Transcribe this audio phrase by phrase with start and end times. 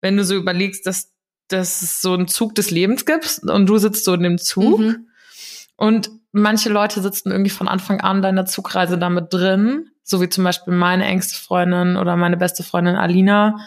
[0.00, 1.12] wenn du so überlegst, dass,
[1.48, 4.78] dass es so einen Zug des Lebens gibt und du sitzt so in dem Zug
[4.80, 5.08] Mhm.
[5.76, 10.44] und manche Leute sitzen irgendwie von Anfang an deiner Zugreise damit drin, so wie zum
[10.44, 13.58] Beispiel meine engste Freundin oder meine beste Freundin Alina.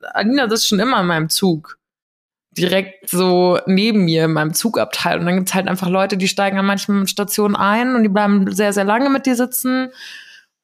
[0.00, 1.78] Alina sitzt schon immer in meinem Zug.
[2.56, 5.18] Direkt so neben mir in meinem Zugabteil.
[5.18, 8.52] Und dann gibt's halt einfach Leute, die steigen an manchen Stationen ein und die bleiben
[8.52, 9.88] sehr, sehr lange mit dir sitzen,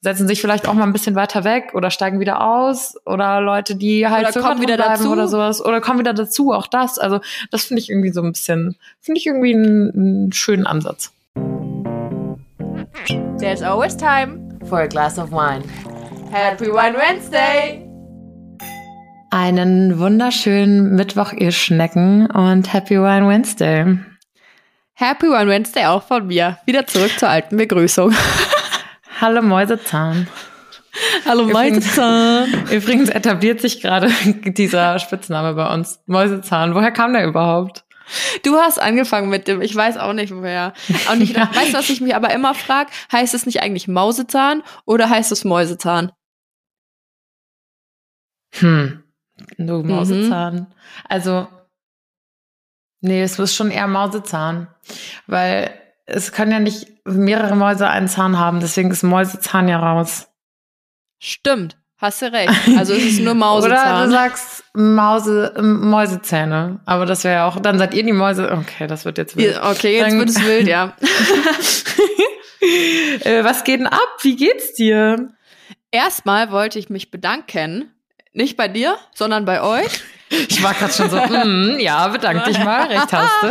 [0.01, 2.97] setzen sich vielleicht auch mal ein bisschen weiter weg oder steigen wieder aus.
[3.05, 5.11] Oder Leute, die halt Oder kommen wieder dazu.
[5.11, 5.65] oder sowas.
[5.65, 6.99] Oder kommen wieder dazu, auch das.
[6.99, 11.13] Also das finde ich irgendwie so ein bisschen, finde ich irgendwie einen, einen schönen Ansatz.
[13.39, 15.65] There's always time For a glass of wine.
[16.31, 17.85] Happy Wine Wednesday.
[19.31, 23.99] Einen wunderschönen Mittwoch, ihr Schnecken, und Happy Wine Wednesday.
[24.95, 26.59] Happy Wine Wednesday auch von mir.
[26.67, 28.13] Wieder zurück zur alten Begrüßung.
[29.21, 30.29] Hallo Mäusezahn.
[31.27, 32.69] Hallo Mäusezahn.
[32.71, 34.11] Übrigens etabliert sich gerade
[34.45, 36.01] dieser Spitzname bei uns.
[36.07, 36.75] Mäusezahn.
[36.75, 37.85] Woher kam der überhaupt?
[38.45, 40.73] Du hast angefangen mit dem, ich weiß auch nicht woher.
[41.11, 41.51] Und ich Ja.
[41.55, 42.91] weißt du, was ich mich aber immer frage?
[43.11, 46.13] Heißt es nicht eigentlich Mausezahn oder heißt es Mäusezahn?
[48.55, 49.03] Hm.
[49.59, 50.73] Du Mausezahn.
[51.09, 51.49] Also,
[53.01, 54.69] nee, es ist schon eher Mausezahn.
[55.27, 55.73] Weil
[56.09, 60.29] es können ja nicht mehrere Mäuse einen Zahn haben, deswegen ist Mäusezahn ja raus.
[61.21, 62.53] Stimmt, hast du recht.
[62.79, 64.11] Also es ist nur Oder du Mausezahn.
[64.11, 66.81] sagst Mause, ähm, Mäusezähne.
[66.87, 68.51] Aber das wäre ja auch, dann seid ihr die Mäuse.
[68.53, 69.61] Okay, das wird jetzt wild.
[69.63, 70.97] Okay, jetzt Dann- wird es wild, ja.
[73.25, 74.09] äh, was geht denn ab?
[74.23, 75.33] Wie geht's dir?
[75.91, 77.93] Erstmal wollte ich mich bedanken.
[78.33, 80.03] Nicht bei dir, sondern bei euch.
[80.49, 83.49] Ich war gerade schon so, mm, ja, bedank dich mal, recht hast du.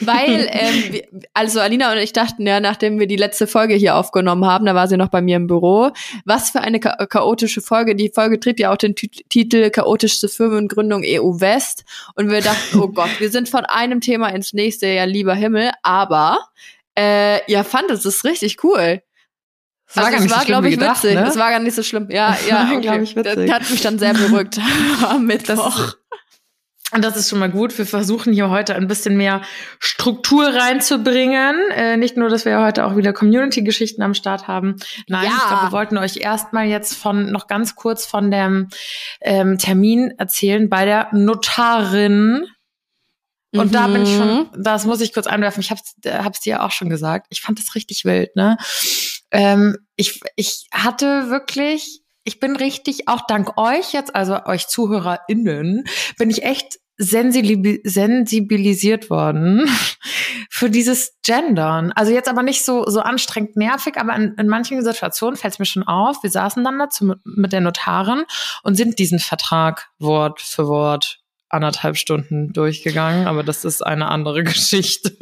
[0.06, 1.00] Weil, ähm,
[1.34, 4.74] also Alina und ich dachten ja, nachdem wir die letzte Folge hier aufgenommen haben, da
[4.74, 5.90] war sie noch bei mir im Büro,
[6.24, 7.94] was für eine cha chaotische Folge.
[7.94, 11.84] Die Folge trägt ja auch den Tit- Titel Chaotischste Firmengründung EU West.
[12.14, 15.72] Und wir dachten, oh Gott, wir sind von einem Thema ins nächste, ja lieber Himmel.
[15.82, 16.38] Aber
[16.98, 19.02] äh, ihr fandet es richtig cool.
[19.94, 21.14] War also gar es nicht so war, schlimm glaube ich, gedacht, witzig.
[21.16, 21.26] ne?
[21.26, 22.08] Es war gar nicht so schlimm.
[22.10, 23.02] Ja, ja, okay.
[23.02, 23.46] ich, witzig.
[23.46, 24.58] Das hat mich dann sehr beruhigt
[25.08, 25.94] am Mittwoch.
[26.94, 27.78] Und das ist schon mal gut.
[27.78, 29.40] Wir versuchen hier heute ein bisschen mehr
[29.78, 31.56] Struktur reinzubringen.
[31.70, 34.76] Äh, nicht nur, dass wir heute auch wieder Community-Geschichten am Start haben.
[35.08, 35.36] Nein, Ja.
[35.38, 38.68] ich glaube, wir wollten euch erstmal jetzt von noch ganz kurz von dem
[39.22, 42.46] ähm, Termin erzählen bei der Notarin.
[43.54, 44.48] Und da bin ich schon, Mhm.
[44.62, 45.60] das muss ich kurz einwerfen.
[45.62, 47.26] Ich hab's, äh, hab's dir ja auch schon gesagt.
[47.30, 48.58] Ich fand das richtig wild, ne?
[49.32, 55.84] Ähm, ich, ich hatte wirklich, ich bin richtig, auch dank euch jetzt, also euch ZuhörerInnen,
[56.18, 59.68] bin ich echt sensibil sensibilisiert worden
[60.50, 61.92] für dieses Gendern.
[61.92, 65.58] Also jetzt aber nicht so, so anstrengend nervig, aber in, in manchen Situationen fällt es
[65.58, 66.22] mir schon auf.
[66.22, 68.24] Wir saßen dann dazu mit der Notarin
[68.62, 74.42] und sind diesen Vertrag Wort für Wort anderthalb Stunden durchgegangen, aber das ist eine andere
[74.44, 75.16] Geschichte.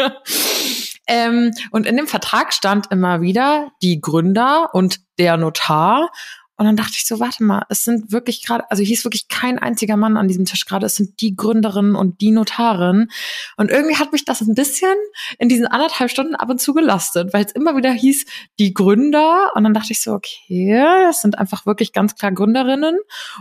[1.10, 6.08] Ähm, und in dem Vertrag stand immer wieder die Gründer und der Notar.
[6.56, 9.26] Und dann dachte ich so, warte mal, es sind wirklich gerade, also hier ist wirklich
[9.26, 13.08] kein einziger Mann an diesem Tisch gerade, es sind die Gründerinnen und die Notarin.
[13.56, 14.94] Und irgendwie hat mich das ein bisschen
[15.38, 18.24] in diesen anderthalb Stunden ab und zu gelastet, weil es immer wieder hieß,
[18.60, 19.50] die Gründer.
[19.56, 22.98] Und dann dachte ich so, okay, das sind einfach wirklich ganz klar Gründerinnen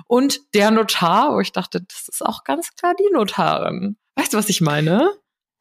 [0.08, 3.98] und der Notar, wo ich dachte, das ist auch ganz klar die Notarin.
[4.16, 5.12] Weißt du, was ich meine?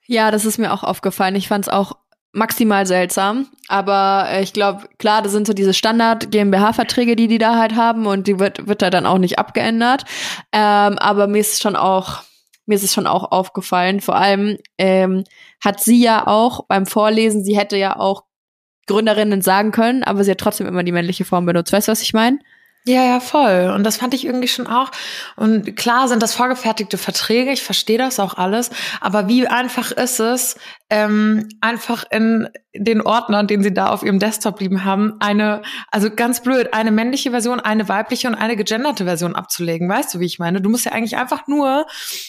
[0.08, 1.36] Ja, das ist mir auch aufgefallen.
[1.36, 1.92] Ich fand es auch
[2.32, 3.46] maximal seltsam.
[3.68, 8.06] Aber äh, ich glaube, klar, das sind so diese Standard-GmbH-Verträge, die die da halt haben
[8.06, 10.04] und die wird, wird da dann auch nicht abgeändert.
[10.52, 12.22] Ähm, aber mir ist schon auch,
[12.64, 14.00] mir ist es schon auch aufgefallen.
[14.00, 15.24] Vor allem ähm,
[15.62, 18.24] hat sie ja auch beim Vorlesen, sie hätte ja auch
[18.86, 21.72] Gründerinnen sagen können, aber sie hat trotzdem immer die männliche Form benutzt.
[21.74, 22.38] Weißt du, was ich meine?
[22.88, 23.70] Ja, ja, voll.
[23.74, 24.90] Und das fand ich irgendwie schon auch.
[25.36, 28.70] Und klar sind das vorgefertigte Verträge, ich verstehe das auch alles.
[29.02, 30.56] Aber wie einfach ist es,
[30.88, 35.60] ähm, einfach in den Ordner, den sie da auf ihrem Desktop lieben haben, eine,
[35.90, 39.86] also ganz blöd, eine männliche Version, eine weibliche und eine gegenderte Version abzulegen.
[39.86, 40.62] Weißt du, wie ich meine?
[40.62, 41.84] Du musst ja eigentlich einfach nur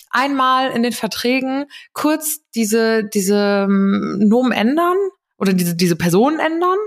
[0.09, 4.97] einmal in den Verträgen kurz diese, diese ähm, Nomen ändern
[5.37, 6.79] oder diese, diese Personen ändern.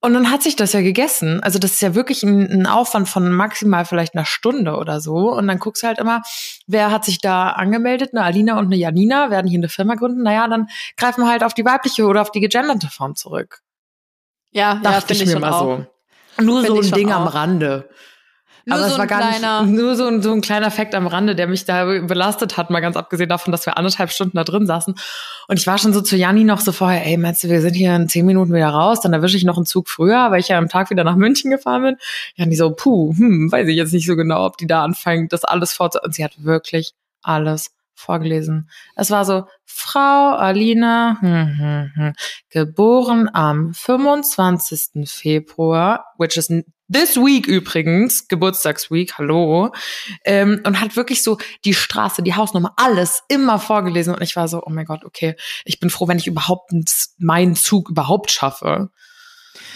[0.00, 1.42] Und dann hat sich das ja gegessen.
[1.42, 5.32] Also das ist ja wirklich ein, ein, Aufwand von maximal vielleicht einer Stunde oder so.
[5.32, 6.22] Und dann guckst du halt immer,
[6.66, 8.10] wer hat sich da angemeldet?
[8.12, 10.22] Eine Alina und eine Janina werden hier eine Firma gründen.
[10.22, 13.62] Naja, dann greifen wir halt auf die weibliche oder auf die gegenderte Form zurück.
[14.50, 15.78] Ja, Dachte ja, ich find mir mal auch.
[16.38, 16.42] so.
[16.44, 17.34] Nur Find so ich ein Ding am auch.
[17.34, 17.88] Rande.
[18.68, 19.62] Nur aber so es war gar kleiner.
[19.62, 22.68] nicht nur so ein, so ein kleiner Fakt am Rande, der mich da belastet hat,
[22.68, 24.96] mal ganz abgesehen davon, dass wir anderthalb Stunden da drin saßen.
[25.46, 27.74] Und ich war schon so zu Janni noch so vorher, ey, meinst du, wir sind
[27.74, 30.48] hier in zehn Minuten wieder raus, dann erwische ich noch einen Zug früher, weil ich
[30.48, 31.96] ja am Tag wieder nach München gefahren bin.
[32.34, 35.44] Janni so, puh, hm, weiß ich jetzt nicht so genau, ob die da anfangen, das
[35.44, 36.00] alles vorzu...
[36.02, 36.90] Und sie hat wirklich
[37.22, 38.68] alles vorgelesen.
[38.96, 42.12] Es war so, Frau Alina, hm, hm, hm,
[42.50, 45.08] geboren am 25.
[45.08, 46.50] Februar, which is
[46.92, 49.72] this week übrigens, Geburtstagsweek, hallo,
[50.24, 54.14] ähm, und hat wirklich so die Straße, die Hausnummer, alles immer vorgelesen.
[54.14, 56.72] Und ich war so, oh mein Gott, okay, ich bin froh, wenn ich überhaupt
[57.18, 58.90] meinen Zug überhaupt schaffe.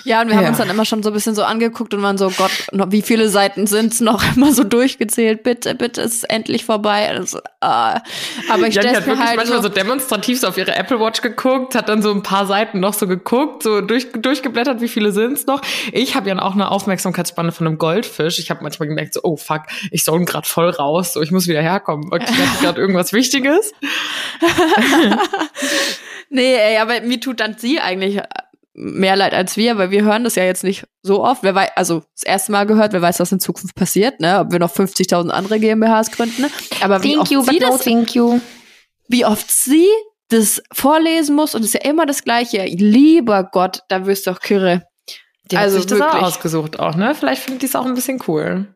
[0.04, 0.48] Ja, und wir haben Ja.
[0.50, 3.02] uns dann immer schon so ein bisschen so angeguckt und waren so, Gott, noch, wie
[3.02, 4.22] viele Seiten sind's noch?
[4.36, 5.42] Immer so durchgezählt.
[5.42, 7.08] Bitte, bitte, ist endlich vorbei.
[7.10, 8.00] Also, ah.
[8.50, 11.20] Aber ich Janni stelle hat mir halt manchmal so, demonstrativ so auf ihre Apple Watch
[11.22, 15.12] geguckt, hat dann so ein paar Seiten noch so geguckt, so durch, durchgeblättert, wie viele
[15.12, 15.60] sind's noch.
[15.92, 18.38] Ich habe ja auch eine Aufmerksamkeitsspanne von einem Goldfisch.
[18.38, 21.46] Ich habe manchmal gemerkt, so, oh fuck, ich zone gerade voll raus, so ich muss
[21.48, 22.06] wieder herkommen.
[22.12, 23.72] Okay, ich hatte gerade irgendwas Wichtiges.
[26.30, 28.20] nee, ey, aber mir tut dann sie eigentlich
[28.74, 31.42] mehr leid als wir, weil wir hören das ja jetzt nicht so oft.
[31.42, 34.40] Wer weiß, also das erste Mal gehört, wer weiß, was in Zukunft passiert, ne?
[34.40, 36.42] Ob wir noch 50.000 andere GmbHs gründen.
[36.42, 36.50] Ne?
[36.80, 38.40] Aber wie oft, sie das, thank you.
[39.08, 39.88] wie oft sie
[40.28, 42.64] das vorlesen muss und es ist ja immer das Gleiche.
[42.64, 44.84] Lieber Gott, da wirst du doch kirre.
[45.50, 46.22] Die Also hat sich das wirklich.
[46.22, 47.14] auch ausgesucht auch, ne?
[47.14, 48.72] Vielleicht findet die es auch ein bisschen cool.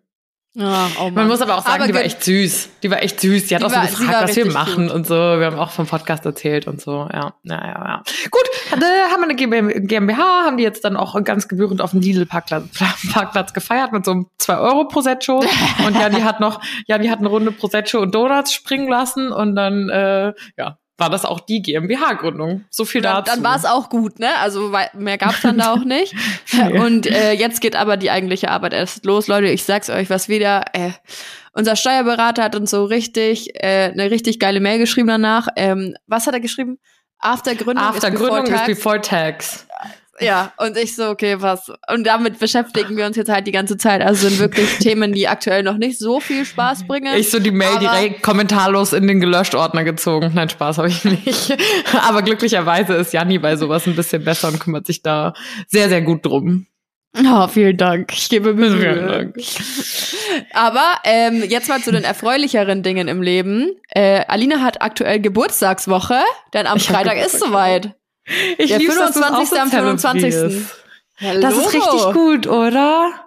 [0.56, 2.68] Ja, oh Man muss aber auch sagen, Aber die war echt süß.
[2.84, 3.48] Die war echt süß.
[3.48, 4.94] Die hat Die auch so war- gefragt, was wir machen cute.
[4.94, 5.14] und so.
[5.14, 7.08] Wir haben auch vom Podcast erzählt und so.
[7.12, 7.84] Ja, ja, ja.
[7.84, 8.02] ja.
[8.30, 8.76] Gut, äh,
[9.12, 12.68] haben wir eine GmbH, haben die jetzt dann auch ganz gebührend auf dem Lidl-Parkplatz
[13.12, 15.38] Parkplatz gefeiert mit so einem 2 Euro Prosecco.
[15.86, 19.32] Und ja, die hat noch, ja, die hat eine Runde Prosecco und Donuts springen lassen
[19.32, 22.64] und dann, äh, ja, war das auch die GmbH-Gründung.
[22.70, 23.32] So viel dann, dazu.
[23.35, 24.37] dann war es auch gut, ne?
[24.38, 26.14] Also mehr gab's dann da auch nicht.
[26.52, 26.79] Nee.
[26.79, 29.49] Und äh, jetzt geht aber die eigentliche Arbeit erst los, Leute.
[29.49, 30.64] Ich sag's euch, was wieder.
[30.73, 30.91] Äh,
[31.52, 35.49] unser Steuerberater hat uns so richtig äh, eine richtig geile Mail geschrieben danach.
[35.56, 36.79] Ähm, was hat er geschrieben?
[37.19, 38.67] After Gründung After ist before Gründung ist tax.
[38.67, 39.67] before tax.
[40.20, 41.72] Ja, und ich so, okay, was?
[41.93, 44.02] Und damit beschäftigen wir uns jetzt halt die ganze Zeit.
[44.02, 47.16] Also sind wirklich Themen, die aktuell noch nicht so viel Spaß bringen.
[47.16, 50.32] Ich so die Mail direkt kommentarlos in den Gelöscht-Ordner gezogen.
[50.34, 51.56] Nein, Spaß habe ich nicht.
[52.06, 55.34] Aber glücklicherweise ist Janni bei sowas ein bisschen besser und kümmert sich da
[55.66, 56.67] sehr, sehr gut drum.
[57.17, 58.12] Oh, vielen Dank.
[58.12, 59.06] Ich gebe mir Mühe.
[59.06, 59.37] Dank.
[60.52, 63.70] Aber ähm, jetzt mal zu den erfreulicheren Dingen im Leben.
[63.90, 66.19] Äh, Alina hat aktuell Geburtstagswoche,
[66.52, 67.94] denn am Freitag ist soweit.
[68.58, 69.58] Ich Der lieb's, dass du's auch 25.
[69.60, 70.32] am so 25.
[70.32, 70.74] zelebrierst.
[71.20, 73.23] Ja, Das ist richtig gut, oder?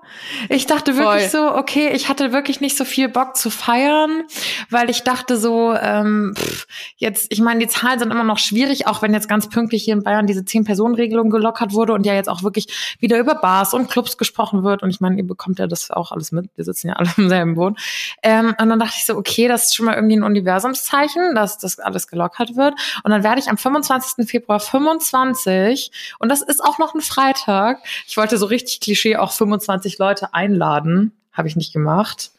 [0.50, 1.50] Ich dachte wirklich Voll.
[1.50, 4.24] so, okay, ich hatte wirklich nicht so viel Bock zu feiern,
[4.69, 6.68] weil ich dachte so, ähm, pff,
[6.98, 9.94] jetzt, ich meine, die Zahlen sind immer noch schwierig, auch wenn jetzt ganz pünktlich hier
[9.94, 13.89] in Bayern diese Zehn-Personen-Regelung gelockert wurde und ja jetzt auch wirklich wieder über Bars und
[13.89, 14.83] Clubs gesprochen wird.
[14.83, 17.30] Und ich meine, ihr bekommt ja das auch alles mit, wir sitzen ja alle im
[17.30, 17.77] selben Boot.
[18.24, 21.57] Ähm, und dann dachte ich so, okay, das ist schon mal irgendwie ein Universumszeichen, dass
[21.57, 22.75] das alles gelockert wird.
[23.04, 24.27] Und dann werde ich am 25.
[24.27, 29.31] Februar 25, und das ist auch noch ein Freitag, ich wollte so richtig Klischee auch
[29.31, 32.31] 25 Leute einladen, habe ich nicht gemacht.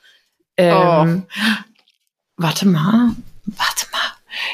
[0.56, 1.24] Ähm,
[2.36, 3.10] Warte mal,
[3.46, 3.98] warte mal.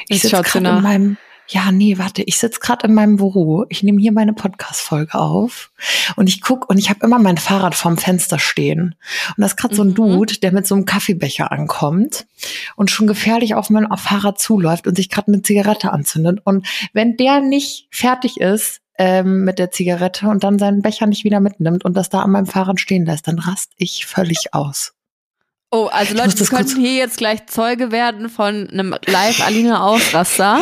[0.08, 1.16] Ich sitze gerade in meinem,
[1.48, 3.66] ja, nee, warte, ich sitze gerade in meinem Büro.
[3.68, 5.70] Ich nehme hier meine Podcast-Folge auf
[6.16, 8.94] und ich guck und ich habe immer mein Fahrrad vorm Fenster stehen.
[9.28, 9.94] Und da ist gerade so ein Mhm.
[9.94, 12.26] Dude, der mit so einem Kaffeebecher ankommt
[12.76, 16.40] und schon gefährlich auf mein Fahrrad zuläuft und sich gerade eine Zigarette anzündet.
[16.44, 21.24] Und wenn der nicht fertig ist, ähm, mit der Zigarette und dann seinen Becher nicht
[21.24, 24.92] wieder mitnimmt und das da an meinem Fahrrad stehen lässt, dann rast ich völlig aus.
[25.70, 30.60] Oh, also Leute, wir könnten hier jetzt gleich Zeuge werden von einem Live-Alina-Ausraster.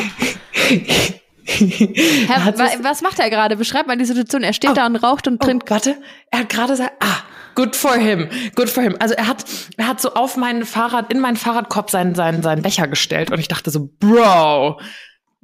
[2.28, 3.56] Er hat wa was macht er gerade?
[3.56, 4.42] Beschreib mal die Situation.
[4.42, 5.70] Er steht da und raucht und Oh, trinkt.
[5.70, 5.96] warte,
[6.30, 7.18] er hat gerade gesagt, ah,
[7.54, 8.96] good for him, good for him.
[9.00, 9.44] Also er hat,
[9.76, 13.38] er hat so auf mein Fahrrad, in meinen Fahrradkorb seinen, seinen, seinen Becher gestellt und
[13.40, 14.80] ich dachte so, Bro,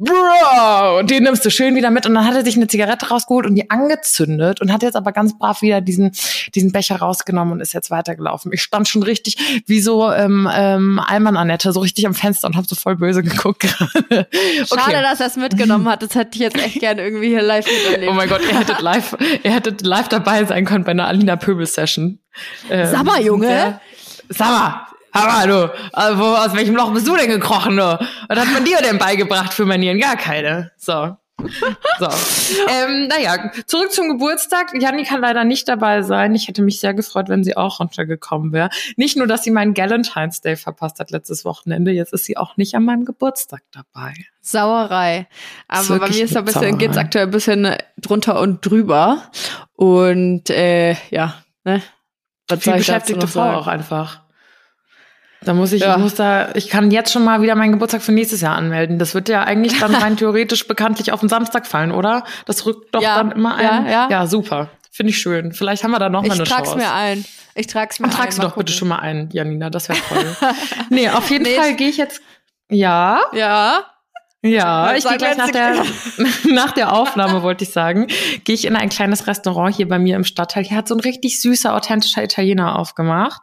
[0.01, 2.07] Bro, den nimmst du schön wieder mit.
[2.07, 5.11] Und dann hat er sich eine Zigarette rausgeholt und die angezündet und hat jetzt aber
[5.11, 6.13] ganz brav wieder diesen,
[6.55, 8.53] diesen Becher rausgenommen und ist jetzt weitergelaufen.
[8.53, 9.37] Ich stand schon richtig
[9.67, 13.23] wie so ähm, ähm, Alman Annette, so richtig am Fenster und habe so voll böse
[13.25, 14.29] geguckt gerade.
[14.67, 16.03] Schade, dass er es mitgenommen hat.
[16.03, 18.11] Das hätte ich jetzt echt gerne irgendwie hier live miterlebt.
[18.13, 21.35] Oh mein Gott, ihr hättet live, ihr hättet live dabei sein können bei einer Alina
[21.37, 22.21] Pöbel Session.
[22.71, 23.47] Ähm, Sag mal, Junge.
[23.49, 23.81] sehr-
[24.31, 27.99] Sag mal, mal, du, also, wo, aus welchem Loch bist du denn gekrochen, du?
[28.29, 29.99] Was hat man dir denn beigebracht für Manieren?
[29.99, 30.73] Gar keine.
[30.77, 31.17] So.
[31.99, 32.09] So.
[32.69, 34.73] ähm, naja, zurück zum Geburtstag.
[34.75, 36.35] Janni kann leider nicht dabei sein.
[36.35, 38.71] Ich hätte mich sehr gefreut, wenn sie auch runtergekommen wäre.
[38.97, 42.57] Nicht nur, dass sie meinen Galentine's Day verpasst hat letztes Wochenende, jetzt ist sie auch
[42.57, 44.15] nicht an meinem Geburtstag dabei.
[44.41, 45.29] Sauerei.
[45.69, 46.77] Aber bei mir ist ein bisschen, Sauerei.
[46.77, 49.23] geht's aktuell ein bisschen drunter und drüber.
[49.75, 51.35] Und äh, ja,
[51.65, 51.83] ne?
[52.49, 54.28] Was Viel beschäftigte Frau auch einfach.
[55.43, 55.93] Da muss ich, Ja.
[55.95, 58.99] ich muss da, ich kann jetzt schon mal wieder meinen Geburtstag für nächstes Jahr anmelden.
[58.99, 62.25] Das wird ja eigentlich dann rein theoretisch bekanntlich auf den Samstag fallen, oder?
[62.47, 63.87] Das rückt doch Ja, dann immer ein.
[63.87, 64.09] ja, ja.
[64.11, 64.69] ja super.
[64.91, 65.53] Finde ich schön.
[65.53, 66.77] Vielleicht haben wir da noch mal Ich eine trag's Chance.
[66.85, 67.25] mir ein.
[67.55, 68.17] Ich trag's mir Und ein.
[68.17, 70.37] tragst du Mal doch bitte schon mal ein, Janina, das wäre toll.
[70.91, 72.21] nee, auf jeden Nee, Fall gehe ich jetzt.
[72.69, 73.85] Ja, Ja.
[74.49, 75.85] Ja, ich gehe gleich nach der,
[76.45, 78.07] nach der Aufnahme, wollte ich sagen,
[78.45, 80.65] gehe ich in ein kleines Restaurant hier bei mir im Stadtteil.
[80.65, 83.41] Hier hat so ein richtig süßer, authentischer Italiener aufgemacht.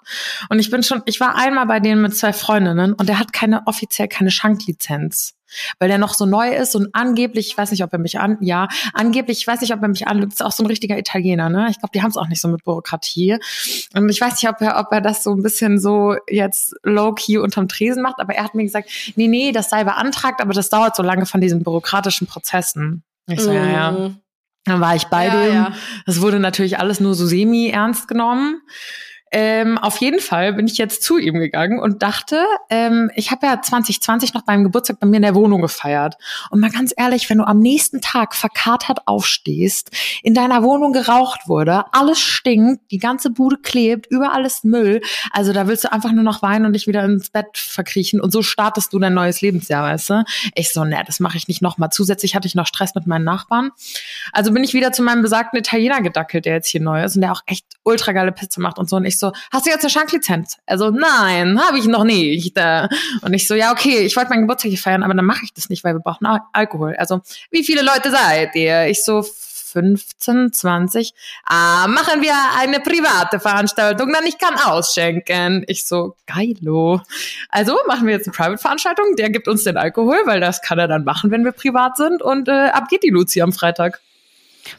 [0.50, 3.34] Und ich bin schon, ich war einmal bei denen mit zwei Freundinnen und der hat
[3.34, 5.35] keine, offiziell keine Schanklizenz.
[5.80, 8.38] Weil der noch so neu ist und angeblich, ich weiß nicht, ob er mich an,
[8.42, 11.50] ja, angeblich, ich weiß nicht, ob er mich anlügt, ist auch so ein richtiger Italiener,
[11.50, 11.68] ne?
[11.70, 13.38] Ich glaube, die haben es auch nicht so mit Bürokratie.
[13.94, 17.38] Und ich weiß nicht, ob er, ob er das so ein bisschen so jetzt low-key
[17.38, 20.70] unterm Tresen macht, aber er hat mir gesagt, nee, nee, das sei beantragt, aber das
[20.70, 23.04] dauert so lange von diesen bürokratischen Prozessen.
[23.28, 23.92] Ich so, ja, ja.
[23.92, 24.18] Mhm.
[24.66, 25.54] Dann war ich bei Ja, dem.
[25.54, 25.74] ja.
[26.06, 28.62] Das wurde natürlich alles nur so semi ernst genommen.
[29.38, 33.46] Ähm, auf jeden Fall bin ich jetzt zu ihm gegangen und dachte, ähm, ich habe
[33.46, 36.16] ja 2020 noch beim Geburtstag bei mir in der Wohnung gefeiert.
[36.52, 39.92] Und mal ganz ehrlich, wenn du am nächsten Tag verkatert aufstehst,
[40.24, 45.02] in deiner Wohnung geraucht wurde, alles stinkt, die ganze Bude klebt, überall ist Müll.
[45.32, 48.22] Also da willst du einfach nur noch weinen und dich wieder ins Bett verkriechen.
[48.22, 50.24] Und so startest du dein neues Lebensjahr, weißt du?
[50.54, 51.90] Ich so, ne, das mache ich nicht nochmal.
[51.92, 53.72] Zusätzlich hatte ich noch Stress mit meinen Nachbarn.
[54.32, 57.22] Also bin ich wieder zu meinem besagten Italiener gedackelt, der jetzt hier neu ist und
[57.22, 58.96] der auch echt ultra geile Pizza macht und so.
[58.98, 60.58] Und ich so, hast du jetzt eine Schanklizenz?
[60.66, 62.58] Also, nein, habe ich noch nicht.
[63.22, 65.54] Und ich so, ja, okay, ich wollte meinen Geburtstag hier feiern, aber dann mache ich
[65.54, 66.96] das nicht, weil wir brauchen Al Alkohol.
[66.98, 68.88] Also, wie viele Leute seid ihr?
[68.88, 69.24] Ich so,
[69.76, 71.14] 15, 20.
[71.46, 75.66] Ah, machen wir eine private Veranstaltung, dann ich kann ausschenken.
[75.68, 77.02] Ich so, geilo.
[77.50, 80.88] Also machen wir jetzt eine Private-Veranstaltung, der gibt uns den Alkohol, weil das kann er
[80.88, 82.22] dann machen, wenn wir privat sind.
[82.22, 84.00] Und äh, ab geht die Luzi am Freitag.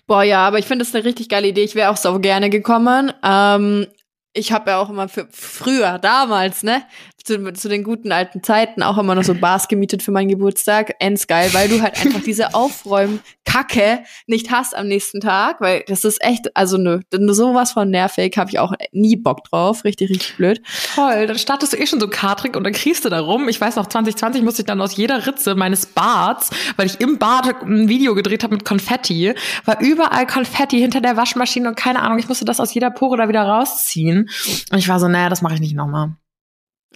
[0.06, 1.64] Boah, ja, aber ich finde das eine richtig geile Idee.
[1.64, 3.12] Ich wäre auch so gerne gekommen.
[3.22, 3.86] Ähm,
[4.32, 6.82] ich habe ja auch immer für früher, damals, ne,
[7.26, 10.94] zu, zu den guten alten Zeiten auch immer noch so Bars gemietet für meinen Geburtstag.
[11.00, 16.04] Ends geil, weil du halt einfach diese Aufräumen-Kacke nicht hast am nächsten Tag, weil das
[16.04, 19.84] ist echt, also nö, ne, sowas von nervig, habe ich auch nie Bock drauf.
[19.84, 20.62] Richtig, richtig blöd.
[20.94, 23.48] Toll, dann startest du eh schon so katrig und dann kriegst du da rum.
[23.48, 27.18] Ich weiß noch, 2020 musste ich dann aus jeder Ritze meines Bads, weil ich im
[27.18, 32.02] Bad ein Video gedreht habe mit Konfetti, war überall Konfetti hinter der Waschmaschine und keine
[32.02, 34.28] Ahnung, ich musste das aus jeder Pore da wieder rausziehen.
[34.70, 36.16] Und ich war so, naja, das mache ich nicht nochmal.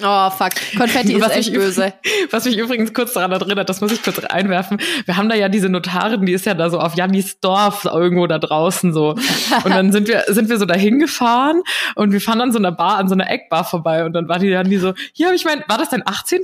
[0.03, 0.53] Oh, fuck.
[0.77, 1.93] Konfetti ist Was echt böse.
[2.31, 4.79] Was mich übrigens kurz daran erinnert, das muss ich kurz einwerfen.
[5.05, 8.27] Wir haben da ja diese Notarin, die ist ja da so auf Jannis Dorf irgendwo
[8.27, 9.11] da draußen so.
[9.65, 11.63] Und dann sind wir, sind wir so dahin gefahren
[11.97, 14.39] und wir fahren an so einer Bar, an so einer Eckbar vorbei und dann war
[14.39, 16.43] die Janni so, hier habe ich mein, war das dein 18.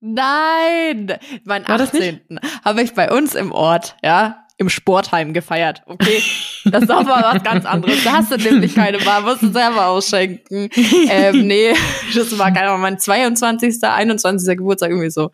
[0.00, 2.40] Nein, mein War das 18.
[2.64, 5.80] habe ich bei uns im Ort, ja, im Sportheim gefeiert.
[5.86, 6.22] Okay,
[6.66, 8.04] das ist auch mal was ganz anderes.
[8.04, 10.68] Da hast du nämlich keine Bar, musst du selber ausschenken.
[11.12, 11.72] Ähm, nee,
[12.14, 14.58] das war keine Ahnung, mein 22., 21.
[14.58, 15.30] Geburtstag irgendwie so.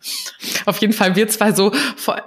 [0.65, 1.71] Auf jeden Fall, wir zwei so,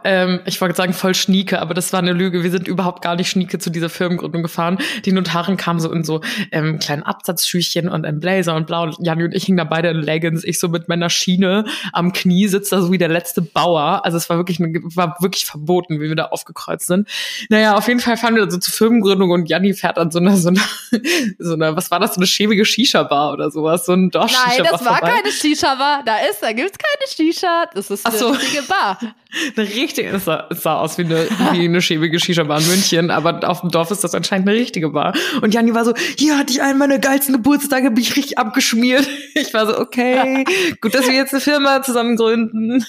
[0.05, 2.43] ähm, ich wollte sagen voll Schnieke, aber das war eine Lüge.
[2.43, 4.79] Wir sind überhaupt gar nicht Schnieke zu dieser Firmengründung gefahren.
[5.05, 6.21] Die Notarin kam so in so
[6.53, 8.91] ähm, kleinen Absatzschüchchen und ein Blazer und blau.
[9.01, 10.45] Janni und ich hingen da beide in Leggings.
[10.45, 14.05] Ich so mit meiner Schiene am Knie sitze da so wie der letzte Bauer.
[14.05, 17.09] Also es war wirklich, eine, war wirklich verboten, wie wir da aufgekreuzt sind.
[17.49, 20.37] Naja, auf jeden Fall fahren wir so zur Firmengründung und Janni fährt an so einer,
[20.37, 20.61] so einer,
[21.39, 24.67] so einer, was war das, so eine schäbige Shisha-Bar oder sowas, so ein dorf Nein,
[24.71, 26.03] das war keine Shisha-Bar.
[26.05, 27.67] Da ist, da gibt's keine Shisha.
[27.73, 28.29] Das ist eine so.
[28.31, 28.99] richtige Bar.
[29.57, 33.11] Eine richtige, es sah, es sah aus wie eine, wie eine schäbige Shisha-Bar in München,
[33.13, 35.15] aber auf dem Dorf ist das anscheinend eine richtige Bar.
[35.41, 39.07] Und Janni war so, hier hatte ich einen meiner geilsten Geburtstage, bin ich richtig abgeschmiert.
[39.33, 40.45] Ich war so, okay,
[40.81, 42.85] gut, dass wir jetzt eine Firma zusammen gründen.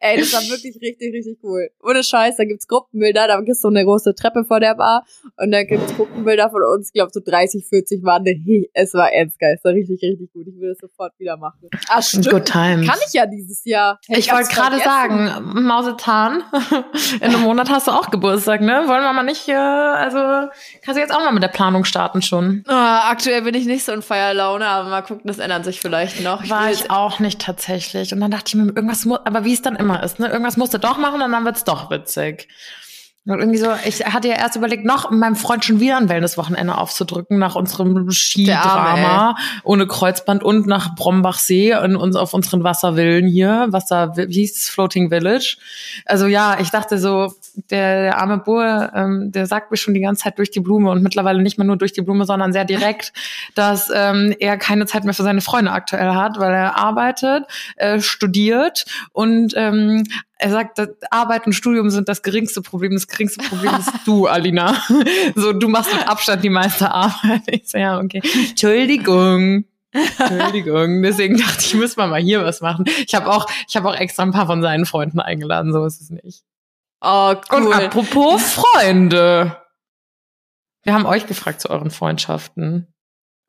[0.00, 1.70] Ey, das war wirklich richtig, richtig cool.
[1.82, 5.04] Ohne Scheiß, da gibt's Gruppenbilder, da gibt's so eine große Treppe vor der Bar
[5.36, 8.24] und da gibt's Gruppenbilder von uns, ich glaube so 30, 40 waren.
[8.74, 10.46] Es war ernst geil, es war richtig, richtig gut.
[10.48, 11.68] Ich würde es sofort wieder machen.
[11.88, 12.28] Ah, stimmt.
[12.30, 12.88] Good times.
[12.88, 14.00] Kann ich ja dieses Jahr.
[14.06, 16.42] Hey, Ich wollte gerade sagen, Mausetan,
[17.20, 18.84] in einem Monat hast du auch Geburtstag, ne?
[18.86, 20.18] Wollen wir mal nicht, äh, also
[20.82, 22.64] kannst du jetzt auch mal mit der Planung starten schon.
[22.66, 26.22] Ah, aktuell bin ich nicht so in Feierlaune, aber mal gucken, das ändert sich vielleicht
[26.22, 26.42] noch.
[26.42, 28.12] Ich War ich auch nicht tatsächlich.
[28.12, 30.28] Und dann dachte ich mir, irgendwas muss, aber wie es dann immer ist, ne?
[30.28, 32.47] Irgendwas musst du doch machen und dann wird's doch witzig.
[33.28, 36.78] Und irgendwie so, ich hatte ja erst überlegt, noch meinem Freund schon wieder ein Wellnesswochenende
[36.78, 43.66] aufzudrücken nach unserem Skidrama ohne Kreuzband und nach Brombachsee in uns auf unseren Wasservillen hier,
[43.68, 45.58] Wasser, wie hieß es, Floating Village.
[46.06, 47.34] Also ja, ich dachte so,
[47.70, 50.90] der, der arme Bur, ähm, der sagt mir schon die ganze Zeit durch die Blume
[50.90, 53.12] und mittlerweile nicht mehr nur durch die Blume, sondern sehr direkt,
[53.54, 57.44] dass ähm, er keine Zeit mehr für seine Freunde aktuell hat, weil er arbeitet,
[57.76, 60.04] äh, studiert und ähm,
[60.38, 60.80] er sagt,
[61.10, 62.92] Arbeit und Studium sind das geringste Problem.
[62.92, 64.80] Das geringste Problem bist du, Alina.
[65.34, 67.42] so, du machst mit Abstand die meiste Arbeit.
[67.46, 68.22] Ich so, ja, okay.
[68.48, 69.64] Entschuldigung.
[69.90, 71.02] Entschuldigung.
[71.02, 72.84] Deswegen dachte ich, muss man mal hier was machen.
[73.04, 75.72] Ich habe auch, ich habe auch extra ein paar von seinen Freunden eingeladen.
[75.72, 76.44] So ist es nicht.
[77.00, 77.66] Oh, cool.
[77.66, 79.56] Und apropos Freunde.
[80.84, 82.86] Wir haben euch gefragt zu euren Freundschaften.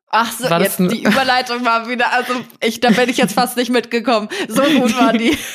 [0.08, 3.34] Ach so, War das jetzt die Überleitung war wieder, also ich, da bin ich jetzt
[3.34, 4.28] fast nicht mitgekommen.
[4.48, 5.38] So gut war die.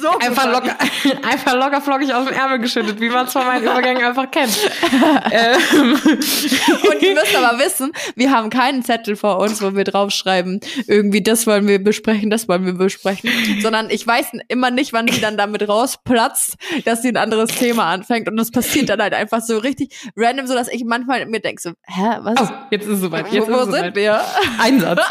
[0.00, 0.76] So Einfach locker,
[1.22, 4.56] einfach locker flockig aus dem Ärmel geschüttet, wie man es von meinen Übergängen einfach kennt.
[5.30, 5.94] ähm.
[6.02, 11.22] Und ihr müsst aber wissen, wir haben keinen Zettel vor uns, wo wir draufschreiben, irgendwie
[11.22, 15.20] das wollen wir besprechen, das wollen wir besprechen, sondern ich weiß immer nicht, wann sie
[15.20, 19.40] dann damit rausplatzt, dass sie ein anderes Thema anfängt und das passiert dann halt einfach
[19.40, 22.40] so richtig random, so dass ich manchmal mir denke so, hä, was?
[22.40, 23.32] oh, jetzt ist es soweit.
[23.32, 23.96] Jetzt wo wo sind soweit.
[23.96, 24.20] wir?
[24.58, 25.00] Einsatz.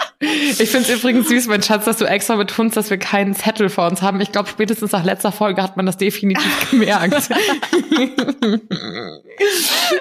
[0.58, 3.70] Ich finde es übrigens süß, mein Schatz, dass du extra betonst, dass wir keinen Zettel
[3.76, 4.20] vor uns haben.
[4.22, 7.30] Ich glaube, spätestens nach letzter Folge hat man das definitiv gemerkt.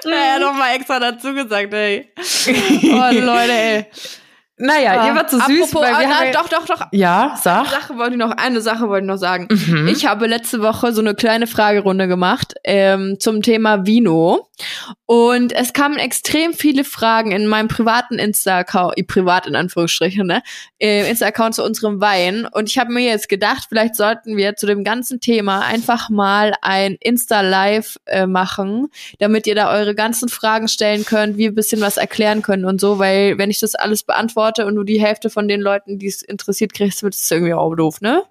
[0.05, 2.09] Naja, nochmal extra dazu gesagt, ey.
[2.17, 3.85] Oh, Leute, ey.
[4.57, 6.87] naja, ihr wart so süß, Apropos, weil wir ah, haben doch, doch, doch.
[6.91, 7.67] Ja, sag.
[7.67, 9.49] Sache wollte ich noch, eine Sache wollte ich noch sagen.
[9.49, 9.89] Mhm.
[9.89, 14.47] Ich habe letzte Woche so eine kleine Fragerunde gemacht ähm, zum Thema Vino.
[15.05, 20.41] Und es kamen extrem viele Fragen in meinem privaten Insta-Account, äh, privat in Anführungsstrichen, ne?
[20.79, 22.47] Insta-Account zu unserem Wein.
[22.51, 26.53] Und ich habe mir jetzt gedacht, vielleicht sollten wir zu dem ganzen Thema einfach mal
[26.61, 28.87] ein Insta-Live äh, machen,
[29.19, 32.81] damit ihr da eure ganzen Fragen stellen könnt, wir ein bisschen was erklären können und
[32.81, 36.07] so, weil wenn ich das alles beantworte und nur die Hälfte von den Leuten, die
[36.07, 38.23] es interessiert, kriegst, wird es irgendwie auch doof, ne?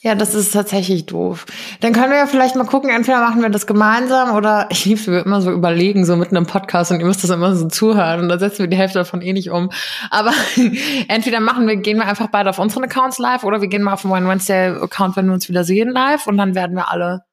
[0.00, 1.46] Ja, das ist tatsächlich doof.
[1.80, 5.00] Dann können wir ja vielleicht mal gucken, entweder machen wir das gemeinsam oder ich liebe
[5.00, 7.66] es, wir immer so überlegen, so mitten im Podcast und ihr müsst das immer so
[7.68, 9.70] zuhören und da setzen wir die Hälfte davon eh nicht um.
[10.10, 10.32] Aber
[11.08, 13.94] entweder machen wir, gehen wir einfach beide auf unseren Accounts live oder wir gehen mal
[13.94, 16.90] auf den One Wednesday Account, wenn wir uns wieder sehen live und dann werden wir
[16.90, 17.24] alle.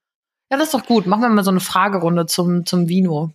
[0.51, 1.06] Ja, das ist doch gut.
[1.06, 3.32] Machen wir mal so eine Fragerunde zum, zum Vino.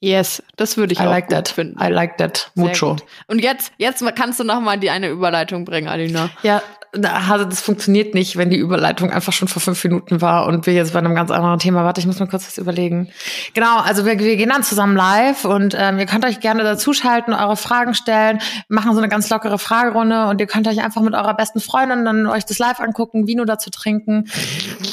[0.00, 1.48] Yes, das würde ich I auch like gut that.
[1.48, 1.76] finden.
[1.82, 2.52] I like that.
[2.54, 2.96] Mucho.
[3.26, 6.30] Und jetzt, jetzt kannst du noch mal die eine Überleitung bringen, Alina.
[6.42, 10.66] Ja, also das funktioniert nicht, wenn die Überleitung einfach schon vor fünf Minuten war und
[10.66, 11.84] wir jetzt bei einem ganz anderen Thema.
[11.84, 13.10] Warte, ich muss mir kurz was überlegen.
[13.54, 17.34] Genau, also wir, wir gehen dann zusammen live und ähm, ihr könnt euch gerne dazuschalten,
[17.34, 21.14] eure Fragen stellen, machen so eine ganz lockere Fragerunde und ihr könnt euch einfach mit
[21.14, 24.30] eurer besten Freundin dann euch das live angucken, Vino dazu trinken.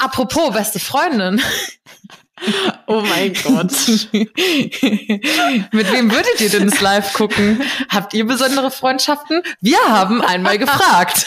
[0.00, 1.40] Apropos beste Freundin.
[2.88, 3.72] Oh mein Gott.
[4.12, 7.60] Mit wem würdet ihr denn das live gucken?
[7.88, 9.42] Habt ihr besondere Freundschaften?
[9.60, 11.26] Wir haben einmal gefragt.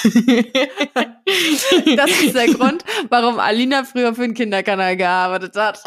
[1.98, 5.84] Das ist der Grund, warum Alina früher für den Kinderkanal gearbeitet hat.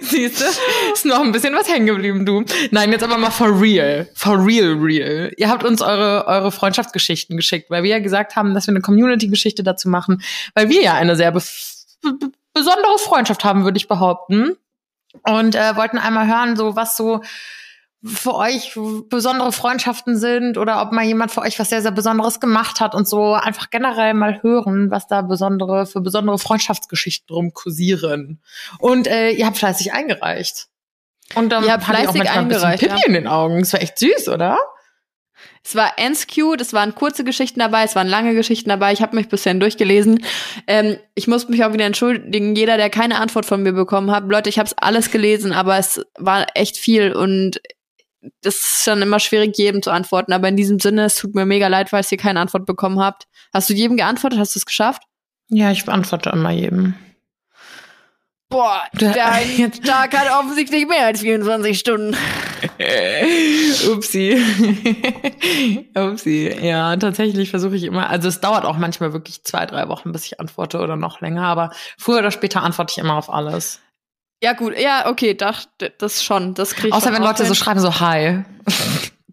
[0.00, 0.44] Siehst du,
[0.92, 2.44] ist noch ein bisschen was hängen geblieben, du.
[2.70, 4.08] Nein, jetzt aber mal for real.
[4.14, 5.32] For real, real.
[5.36, 8.82] Ihr habt uns eure, eure Freundschaftsgeschichten geschickt, weil wir ja gesagt haben, dass wir eine
[8.82, 10.22] Community-Geschichte dazu machen,
[10.54, 11.32] weil wir ja eine sehr
[12.54, 14.56] besondere Freundschaft haben, würde ich behaupten.
[15.24, 17.20] Und äh, wollten einmal hören, so was so
[18.04, 18.76] für euch
[19.08, 22.94] besondere Freundschaften sind oder ob mal jemand für euch was sehr, sehr Besonderes gemacht hat
[22.94, 28.40] und so einfach generell mal hören, was da besondere, für besondere Freundschaftsgeschichten drum kursieren.
[28.78, 30.66] Und äh, ihr habt fleißig eingereicht.
[31.34, 33.06] Und dann Ihr habt hatte ich auch fleißig manchmal ein bisschen eingereicht, Pipi ja.
[33.06, 33.60] in den Augen.
[33.60, 34.58] Das war echt süß, oder?
[35.64, 38.92] Es war ends cute, es waren kurze Geschichten dabei, es waren lange Geschichten dabei.
[38.92, 40.24] Ich habe mich bisher durchgelesen.
[40.66, 44.24] Ähm, ich muss mich auch wieder entschuldigen, jeder, der keine Antwort von mir bekommen hat.
[44.28, 47.60] Leute, ich habe es alles gelesen, aber es war echt viel und
[48.40, 50.32] das ist dann immer schwierig, jedem zu antworten.
[50.32, 53.26] Aber in diesem Sinne, es tut mir mega leid, falls ihr keine Antwort bekommen habt.
[53.52, 54.38] Hast du jedem geantwortet?
[54.38, 55.02] Hast du es geschafft?
[55.48, 56.94] Ja, ich beantworte immer jedem.
[58.52, 62.16] Boah, Da- dein Tag hat offensichtlich mehr als 24 Stunden.
[63.90, 64.38] Upsi.
[65.96, 66.54] Upsi.
[66.60, 70.26] Ja, tatsächlich versuche ich immer, also es dauert auch manchmal wirklich zwei, drei Wochen, bis
[70.26, 73.80] ich antworte oder noch länger, aber früher oder später antworte ich immer auf alles.
[74.42, 76.54] Ja, gut, ja, okay, das, das schon.
[76.54, 77.54] Das krieg ich Außer wenn Leute so hin.
[77.54, 78.42] schreiben, so hi.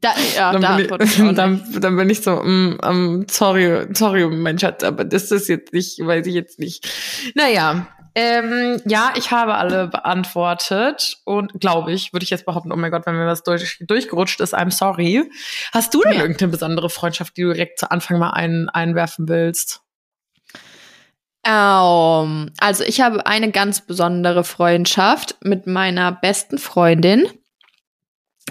[0.02, 3.86] Da, ja, dann, da bin antworte ich dann, dann bin ich so, mm, um, sorry,
[3.94, 6.88] sorry, mein Schatz, aber das ist jetzt nicht, weiß ich jetzt nicht.
[7.36, 7.88] Naja,
[8.22, 12.92] ähm, ja, ich habe alle beantwortet und glaube ich, würde ich jetzt behaupten, oh mein
[12.92, 15.30] Gott, wenn mir was durch, durchgerutscht ist, I'm sorry.
[15.72, 16.22] Hast du denn Ja.
[16.22, 19.82] irgendeine besondere Freundschaft, die du direkt zu Anfang mal ein, einwerfen willst?
[21.46, 27.28] Ähm, also ich habe eine ganz besondere Freundschaft mit meiner besten Freundin.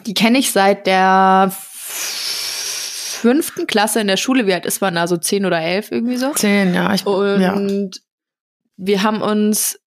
[0.07, 1.53] Die kenne ich seit der
[3.21, 4.47] fünften Klasse in der Schule.
[4.47, 5.07] Wie alt ist man da?
[5.07, 6.33] So zehn oder elf irgendwie so.
[6.33, 6.95] Zehn, ja.
[6.95, 7.55] Ich, Und ja.
[8.79, 9.79] Wir haben uns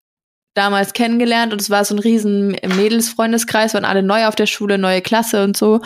[0.54, 4.78] damals kennengelernt und es war so ein riesen Mädelsfreundeskreis, waren alle neu auf der Schule,
[4.78, 5.80] neue Klasse und so.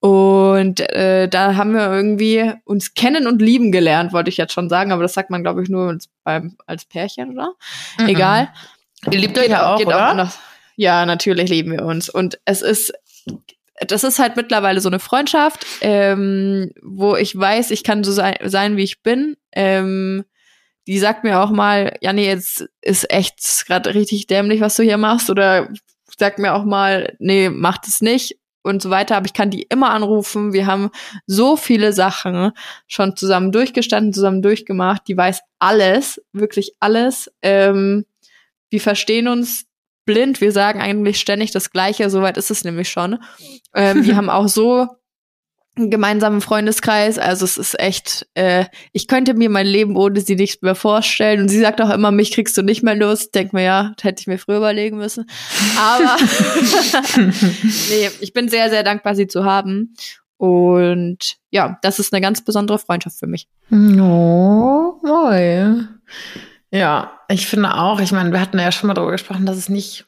[0.00, 4.68] Und äh, da haben wir irgendwie uns kennen und lieben gelernt, wollte ich jetzt schon
[4.68, 7.54] sagen, aber das sagt man, glaube ich, nur beim, als Pärchen, oder?
[7.98, 8.08] Mhm.
[8.08, 8.48] Egal.
[9.10, 10.10] Ihr liebt euch ja auch, oder?
[10.10, 10.32] Auch noch,
[10.74, 12.08] ja, natürlich lieben wir uns.
[12.08, 12.92] Und es ist
[13.86, 18.34] das ist halt mittlerweile so eine Freundschaft, ähm, wo ich weiß, ich kann so sein,
[18.44, 19.36] sein wie ich bin.
[19.52, 20.24] Ähm,
[20.88, 24.82] die sagt mir auch mal, ja nee, jetzt ist echt gerade richtig dämlich, was du
[24.82, 25.28] hier machst.
[25.28, 25.68] Oder
[26.18, 29.18] sagt mir auch mal, nee, mach das nicht und so weiter.
[29.18, 30.54] Aber ich kann die immer anrufen.
[30.54, 30.90] Wir haben
[31.26, 32.52] so viele Sachen
[32.86, 35.02] schon zusammen durchgestanden, zusammen durchgemacht.
[35.08, 37.30] Die weiß alles, wirklich alles.
[37.42, 38.06] Ähm,
[38.70, 39.66] wir verstehen uns
[40.06, 40.40] blind.
[40.40, 42.08] Wir sagen eigentlich ständig das Gleiche.
[42.08, 43.18] Soweit ist es nämlich schon.
[43.74, 44.86] Ähm, wir haben auch so
[45.78, 47.18] gemeinsamen Freundeskreis.
[47.18, 51.40] Also es ist echt, äh, ich könnte mir mein Leben ohne sie nicht mehr vorstellen.
[51.40, 53.30] Und sie sagt auch immer, mich kriegst du nicht mehr los.
[53.30, 55.28] Denk mir, ja, hätte ich mir früher überlegen müssen.
[55.78, 56.16] Aber
[57.16, 59.94] nee, ich bin sehr, sehr dankbar, sie zu haben.
[60.36, 63.48] Und ja, das ist eine ganz besondere Freundschaft für mich.
[63.70, 65.74] Oh, neu.
[66.70, 69.68] Ja, ich finde auch, ich meine, wir hatten ja schon mal darüber gesprochen, dass es
[69.68, 70.06] nicht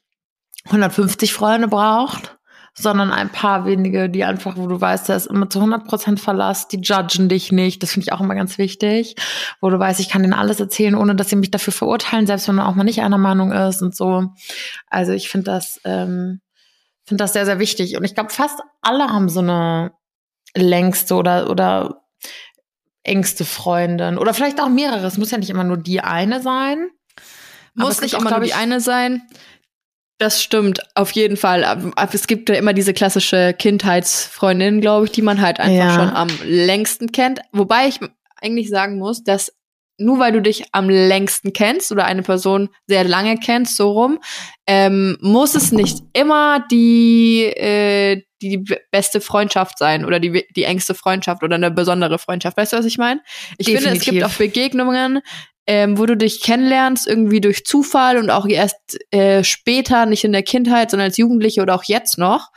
[0.67, 2.39] 150 Freunde braucht,
[2.75, 6.21] sondern ein paar wenige, die einfach, wo du weißt, da ist immer zu 100 Prozent
[6.21, 7.83] Verlass, die judgen dich nicht.
[7.83, 9.17] Das finde ich auch immer ganz wichtig,
[9.61, 12.49] wo du weißt, ich kann denen alles erzählen, ohne dass sie mich dafür verurteilen, selbst
[12.49, 14.27] wenn man auch mal nicht einer Meinung ist und so.
[14.87, 16.41] Also ich finde das, ähm,
[17.05, 17.97] finde das sehr, sehr wichtig.
[17.97, 19.93] Und ich glaube, fast alle haben so eine
[20.55, 22.03] längste oder, oder
[23.03, 25.07] engste Freundin oder vielleicht auch mehrere.
[25.07, 26.89] Es muss ja nicht immer nur die eine sein.
[27.75, 29.23] Muss nicht immer nur die eine sein.
[30.21, 31.93] Das stimmt, auf jeden Fall.
[32.13, 35.95] Es gibt ja immer diese klassische Kindheitsfreundin, glaube ich, die man halt einfach ja.
[35.95, 37.41] schon am längsten kennt.
[37.53, 38.01] Wobei ich
[38.43, 39.51] eigentlich sagen muss, dass
[40.01, 44.19] nur weil du dich am längsten kennst oder eine Person sehr lange kennst, so rum,
[44.67, 50.95] ähm, muss es nicht immer die, äh, die beste Freundschaft sein oder die, die engste
[50.95, 52.57] Freundschaft oder eine besondere Freundschaft.
[52.57, 53.21] Weißt du, was ich meine?
[53.59, 53.83] Ich Definitiv.
[53.83, 55.21] finde, es gibt auch Begegnungen,
[55.67, 60.33] ähm, wo du dich kennenlernst, irgendwie durch Zufall und auch erst äh, später, nicht in
[60.33, 62.49] der Kindheit, sondern als Jugendliche oder auch jetzt noch,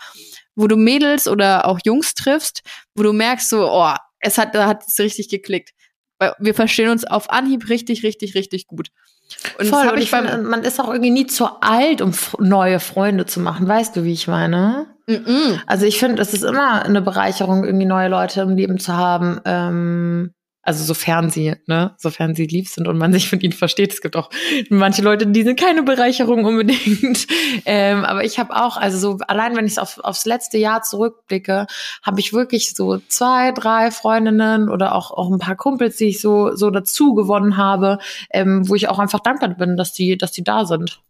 [0.56, 2.62] wo du Mädels oder auch Jungs triffst,
[2.96, 5.72] wo du merkst so, oh, es hat, da hat es richtig geklickt
[6.40, 8.90] wir verstehen uns auf Anhieb richtig, richtig, richtig gut.
[9.58, 13.26] Und Voll, und ich finde, man ist auch irgendwie nie zu alt, um neue Freunde
[13.26, 13.68] zu machen.
[13.68, 14.88] Weißt du, wie ich meine?
[15.08, 15.60] Mm -mm.
[15.66, 19.40] Also ich finde, es ist immer eine Bereicherung, irgendwie neue Leute im Leben zu haben.
[19.46, 20.34] Ähm,
[20.64, 23.92] also sofern sie, ne, sofern sie lieb sind und man sich mit ihnen versteht.
[23.92, 24.30] Es gibt auch
[24.70, 27.28] manche Leute, die sind keine Bereicherung unbedingt.
[27.66, 31.68] ähm, aber ich habe auch, also so allein wenn ich auf, aufs letzte Jahr zurückblicke,
[32.02, 36.22] habe ich wirklich so zwei, drei Freundinnen oder auch, auch ein paar Kumpels, die ich
[36.22, 38.00] so, so dazu gewonnen habe,
[38.32, 41.02] ähm, wo ich auch einfach dankbar bin, dass die, dass die da sind.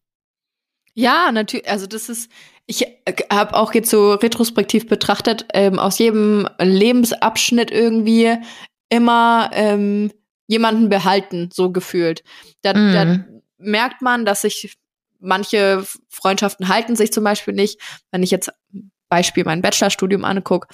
[0.96, 1.70] Ja, natürlich.
[1.70, 2.32] Also das ist,
[2.66, 8.38] ich äh, habe auch jetzt so retrospektiv betrachtet, ähm, aus jedem Lebensabschnitt irgendwie
[8.94, 10.12] immer ähm,
[10.48, 12.24] jemanden behalten, so gefühlt.
[12.62, 12.94] Da, mm.
[12.94, 13.42] da mhm.
[13.58, 14.78] merkt man, dass sich
[15.20, 17.80] manche Freundschaften halten sich zum Beispiel nicht.
[18.12, 18.52] Wenn ich jetzt
[19.10, 20.68] Beispiel mein Bachelorstudium angucke,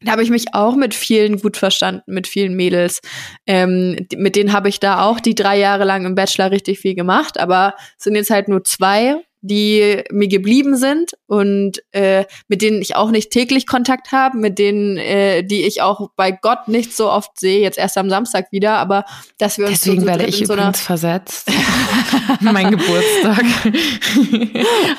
[0.00, 3.00] da habe ich mich auch mit vielen gut verstanden, mit vielen Mädels.
[3.46, 6.94] Ähm, mit denen habe ich da auch die drei Jahre lang im Bachelor richtig viel
[6.94, 12.62] gemacht, aber es sind jetzt halt nur zwei die mir geblieben sind und äh, mit
[12.62, 16.68] denen ich auch nicht täglich Kontakt habe, mit denen, äh, die ich auch bei Gott
[16.68, 19.04] nicht so oft sehe, jetzt erst am Samstag wieder, aber
[19.38, 21.50] dass wir uns Deswegen so werde ich so übrigens versetzt.
[22.40, 23.44] mein Geburtstag.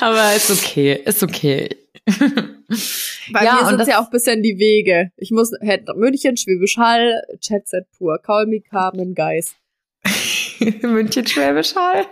[0.00, 1.70] aber ist okay, ist okay.
[3.32, 5.10] Bei ja, mir sind ja auch bisschen die Wege.
[5.16, 5.52] Ich muss
[5.96, 9.56] München, Schwäbisch Hall, Chat Set pur, Call me Carmen Geist.
[10.82, 12.04] München, Schwäbisch Hall.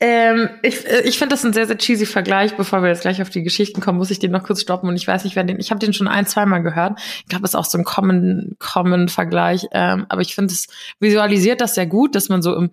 [0.00, 2.56] Ähm, ich äh, ich finde das ein sehr, sehr cheesy Vergleich.
[2.56, 4.88] Bevor wir jetzt gleich auf die Geschichten kommen, muss ich den noch kurz stoppen.
[4.88, 5.60] Und ich weiß nicht, wer den.
[5.60, 6.98] Ich habe den schon ein, zweimal gehört.
[7.18, 9.66] Ich glaube, es ist auch so ein common, common Vergleich.
[9.72, 10.68] Ähm, aber ich finde, es
[11.00, 12.70] visualisiert das sehr gut, dass man so im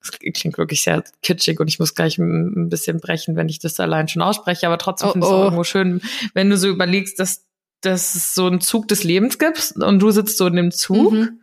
[0.00, 3.78] das klingt wirklich sehr kitschig und ich muss gleich ein bisschen brechen, wenn ich das
[3.78, 4.66] allein schon ausspreche.
[4.66, 5.42] Aber trotzdem oh, finde ich es oh.
[5.44, 6.02] irgendwo schön,
[6.34, 7.44] wenn du so überlegst, dass,
[7.82, 11.12] dass es so einen Zug des Lebens gibt und du sitzt so in dem Zug.
[11.12, 11.40] Mhm.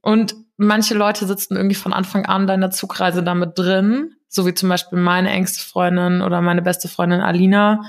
[0.00, 4.68] Und manche Leute sitzen irgendwie von Anfang an deiner Zugreise damit drin so wie zum
[4.68, 7.82] Beispiel meine engste Freundin oder meine beste Freundin Alina.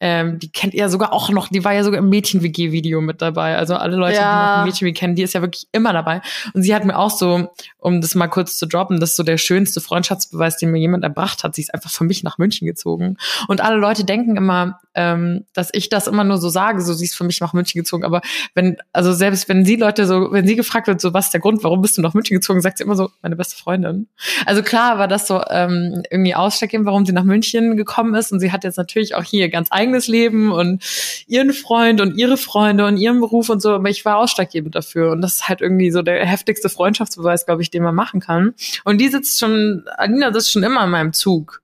[0.00, 3.56] Ähm, die kennt ihr sogar auch noch, die war ja sogar im Mädchen-WG-Video mit dabei.
[3.56, 4.54] Also alle Leute, ja.
[4.54, 6.20] die noch Mädchen-WG kennen, die ist ja wirklich immer dabei.
[6.54, 9.22] Und sie hat mir auch so, um das mal kurz zu droppen, das ist so
[9.22, 11.54] der schönste Freundschaftsbeweis, den mir jemand erbracht hat.
[11.54, 13.16] Sie ist einfach für mich nach München gezogen.
[13.48, 17.04] Und alle Leute denken immer, ähm, dass ich das immer nur so sage, so sie
[17.04, 18.04] ist für mich nach München gezogen.
[18.04, 18.20] Aber
[18.54, 21.40] wenn, also selbst wenn sie Leute so, wenn sie gefragt wird, so was ist der
[21.40, 24.08] Grund, warum bist du nach München gezogen, sagt sie immer so, meine beste Freundin.
[24.46, 28.32] Also klar war das so ähm, irgendwie ausschlaggebend, warum sie nach München gekommen ist.
[28.32, 30.84] Und sie hat jetzt natürlich auch hier ganz eigen eigenes Leben und
[31.26, 35.12] ihren Freund und ihre Freunde und ihren Beruf und so, aber ich war ausschlaggebend dafür.
[35.12, 38.54] Und das ist halt irgendwie so der heftigste Freundschaftsbeweis, glaube ich, den man machen kann.
[38.84, 41.62] Und die sitzt schon, Alina sitzt schon immer in meinem Zug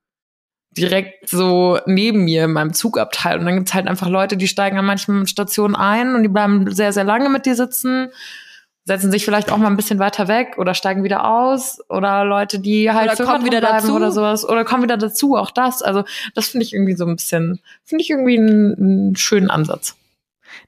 [0.77, 3.39] direkt so neben mir in meinem Zugabteil.
[3.39, 6.73] Und dann gibt's halt einfach Leute, die steigen an manchen Stationen ein und die bleiben
[6.75, 8.09] sehr, sehr lange mit dir sitzen
[8.85, 12.59] setzen sich vielleicht auch mal ein bisschen weiter weg oder steigen wieder aus oder Leute,
[12.59, 15.83] die halt oder kommen wieder dazu oder sowas oder kommen wieder dazu, auch das.
[15.83, 19.97] Also das finde ich irgendwie so ein bisschen, finde ich irgendwie einen, einen schönen Ansatz.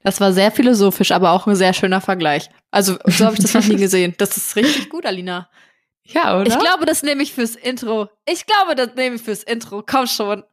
[0.03, 2.49] Das war sehr philosophisch, aber auch ein sehr schöner Vergleich.
[2.71, 4.15] Also so habe ich das noch nie gesehen.
[4.17, 5.47] Das ist richtig gut, Alina.
[6.03, 6.47] Ja, oder?
[6.47, 8.09] Ich glaube, das nehme ich fürs Intro.
[8.25, 9.83] Ich glaube, das nehme ich fürs Intro.
[9.85, 10.43] Komm schon.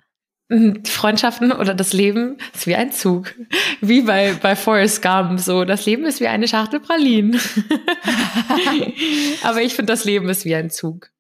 [0.85, 3.35] Freundschaften oder das Leben ist wie ein Zug.
[3.81, 5.41] Wie bei, bei Forrest Gump.
[5.41, 7.41] So, das Leben ist wie eine Schachtel Pralinen.
[9.43, 11.11] Aber ich finde, das Leben ist wie ein Zug.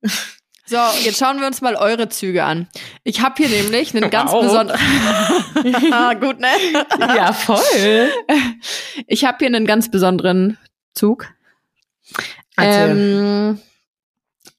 [0.66, 2.68] So, jetzt schauen wir uns mal eure Züge an.
[3.02, 4.42] Ich habe hier nämlich einen ganz wow.
[4.42, 4.80] besonderen.
[6.20, 6.48] Gut, ne?
[6.98, 8.10] ja, voll.
[9.06, 10.58] Ich habe hier einen ganz besonderen
[10.94, 11.28] Zug.
[12.58, 13.58] Ähm,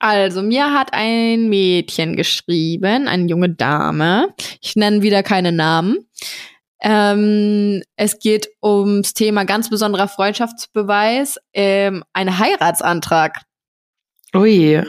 [0.06, 4.36] also, mir hat ein Mädchen geschrieben, eine junge Dame.
[4.62, 6.08] Ich nenne wieder keine Namen.
[6.80, 13.41] Ähm, es geht ums Thema ganz besonderer Freundschaftsbeweis, ähm, ein Heiratsantrag.
[14.36, 14.84] Ui.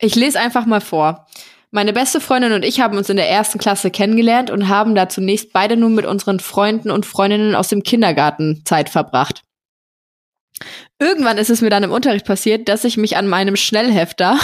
[0.00, 1.28] Ich lese einfach mal vor.
[1.70, 5.08] Meine beste Freundin und ich haben uns in der ersten Klasse kennengelernt und haben da
[5.08, 9.44] zunächst beide nun mit unseren Freunden und Freundinnen aus dem Kindergarten Zeit verbracht.
[10.98, 14.38] Irgendwann ist es mir dann im Unterricht passiert, dass ich mich an meinem Schnellhefter,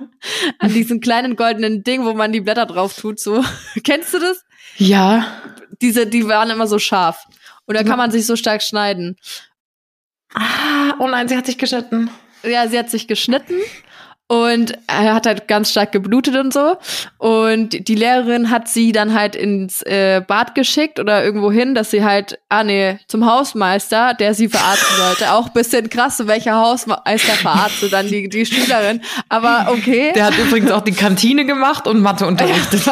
[0.58, 3.44] an diesem kleinen goldenen Ding, wo man die Blätter drauf tut, so,
[3.84, 4.44] kennst du das?
[4.76, 5.26] Ja.
[5.82, 7.26] Diese, die waren immer so scharf.
[7.66, 9.16] Und da kann man sich so stark schneiden.
[10.34, 12.10] Ah, oh nein, sie hat sich geschnitten.
[12.44, 13.54] Ja, sie hat sich geschnitten
[14.28, 16.76] und er hat halt ganz stark geblutet und so.
[17.18, 21.92] Und die Lehrerin hat sie dann halt ins äh, Bad geschickt oder irgendwo hin, dass
[21.92, 25.32] sie halt, ah nee, zum Hausmeister, der sie verarzten sollte.
[25.32, 29.00] Auch bisschen krass, welcher Hausmeister verarztet dann die, die Schülerin.
[29.28, 30.12] Aber okay.
[30.14, 32.82] Der hat übrigens auch die Kantine gemacht und Mathe unterrichtet.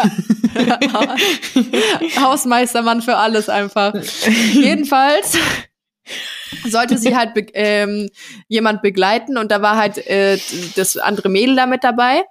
[2.20, 3.94] Hausmeistermann für alles einfach.
[4.52, 5.36] Jedenfalls
[6.68, 8.10] sollte sie halt be ähm,
[8.48, 10.38] jemand begleiten und da war halt äh,
[10.76, 12.24] das andere Mädel da mit dabei.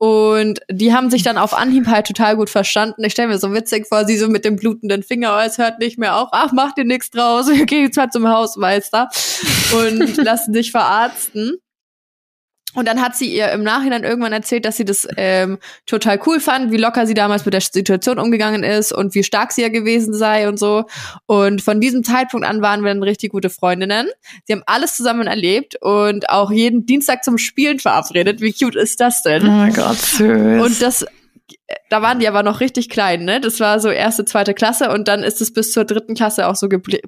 [0.00, 3.02] Und die haben sich dann auf Anhieb halt total gut verstanden.
[3.02, 5.80] Ich stelle mir so witzig vor, sie so mit dem blutenden Finger, oh, es hört
[5.80, 9.08] nicht mehr auf, ach, mach dir nichts draus, wir gehen jetzt mal zum Hausmeister
[9.74, 11.58] und lassen sich verarzten.
[12.78, 16.38] Und dann hat sie ihr im Nachhinein irgendwann erzählt, dass sie das ähm, total cool
[16.38, 19.68] fand, wie locker sie damals mit der Situation umgegangen ist und wie stark sie ja
[19.68, 20.84] gewesen sei und so.
[21.26, 24.06] Und von diesem Zeitpunkt an waren wir dann richtig gute Freundinnen.
[24.44, 28.40] Sie haben alles zusammen erlebt und auch jeden Dienstag zum Spielen verabredet.
[28.40, 29.42] Wie cute ist das denn?
[29.42, 30.62] Oh mein Gott, süß.
[30.62, 31.04] Und das
[31.88, 33.40] da waren die aber noch richtig klein, ne?
[33.40, 36.54] Das war so erste, zweite Klasse und dann ist es bis zur dritten Klasse auch
[36.54, 37.00] so, geblie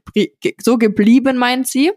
[0.60, 1.92] so geblieben, meint sie.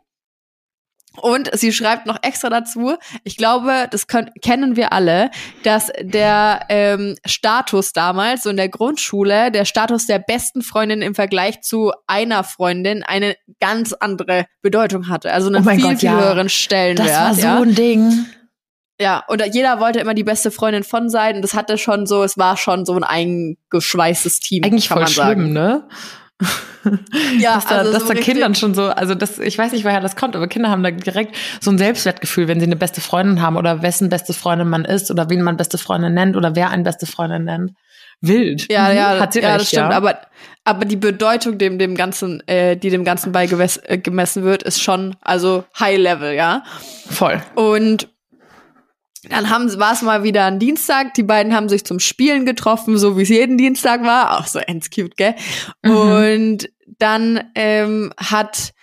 [1.22, 5.30] Und sie schreibt noch extra dazu, ich glaube, das können, kennen wir alle,
[5.64, 11.16] dass der ähm, Status damals, so in der Grundschule, der Status der besten Freundin im
[11.16, 15.32] Vergleich zu einer Freundin eine ganz andere Bedeutung hatte.
[15.32, 16.20] Also einen oh viel, Gott, viel ja.
[16.20, 17.08] höheren Stellenwert.
[17.08, 17.62] Das war so ja.
[17.62, 18.26] ein Ding.
[19.00, 21.38] Ja, und jeder wollte immer die beste Freundin von sein.
[21.38, 24.64] Und das hatte schon so, es war schon so ein eingeschweißtes Team.
[24.64, 25.42] Eigentlich kann voll man sagen.
[25.42, 25.88] schlimm, ne?
[27.40, 29.86] Ja, dass da, also dass so da Kindern schon so, also das, ich weiß nicht,
[29.86, 33.02] woher das kommt, aber Kinder haben da direkt so ein Selbstwertgefühl, wenn sie eine beste
[33.02, 36.56] Freundin haben oder wessen beste Freundin man ist oder wen man beste Freundin nennt oder
[36.56, 37.72] wer einen beste Freundin nennt.
[38.22, 38.72] Wild.
[38.72, 38.96] Ja, mhm.
[38.96, 39.92] ja, Hat sie ja, recht, das stimmt.
[39.92, 39.98] Ja.
[39.98, 40.18] Aber,
[40.64, 43.84] aber die Bedeutung, dem, dem Ganzen, äh, die dem Ganzen beigemessen
[44.44, 46.64] äh, wird, ist schon, also High Level, ja.
[47.10, 47.42] Voll.
[47.56, 48.08] Und
[49.30, 51.14] dann haben, war es mal wieder ein Dienstag.
[51.14, 54.40] Die beiden haben sich zum Spielen getroffen, so wie es jeden Dienstag war.
[54.40, 55.36] Auch so ends cute, gell?
[55.82, 55.92] Mhm.
[55.92, 58.74] Und dann ähm, hat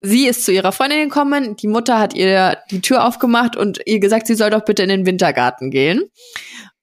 [0.00, 1.56] sie ist zu ihrer Freundin gekommen.
[1.56, 4.88] Die Mutter hat ihr die Tür aufgemacht und ihr gesagt, sie soll doch bitte in
[4.88, 6.04] den Wintergarten gehen.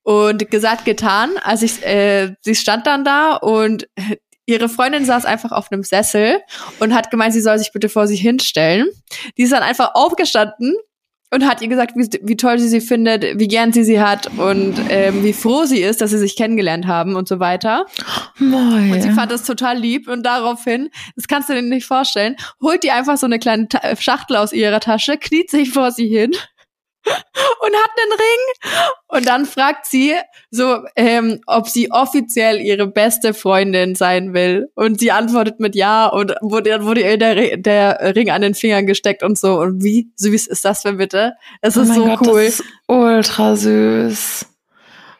[0.03, 1.31] Und gesagt, getan.
[1.43, 3.87] Also ich, äh, sie stand dann da und
[4.45, 6.39] ihre Freundin saß einfach auf einem Sessel
[6.79, 8.87] und hat gemeint, sie soll sich bitte vor sich hinstellen.
[9.37, 10.75] Die ist dann einfach aufgestanden
[11.35, 14.27] und hat ihr gesagt, wie, wie toll sie sie findet, wie gern sie sie hat
[14.37, 17.85] und ähm, wie froh sie ist, dass sie sich kennengelernt haben und so weiter.
[18.39, 18.93] Moi.
[18.93, 22.83] Und sie fand das total lieb und daraufhin, das kannst du dir nicht vorstellen, holt
[22.83, 26.31] die einfach so eine kleine Ta Schachtel aus ihrer Tasche, kniet sich vor sie hin
[27.05, 28.81] und hat einen Ring.
[29.07, 30.13] Und dann fragt sie
[30.51, 34.67] so, ähm, ob sie offiziell ihre beste Freundin sein will.
[34.75, 38.85] Und sie antwortet mit Ja und wurde, wurde ihr der, der Ring an den Fingern
[38.85, 39.59] gesteckt und so.
[39.59, 41.33] Und wie süß ist das denn bitte?
[41.61, 42.45] Es oh ist so Gott, cool.
[42.45, 44.45] Das ist ultra süß.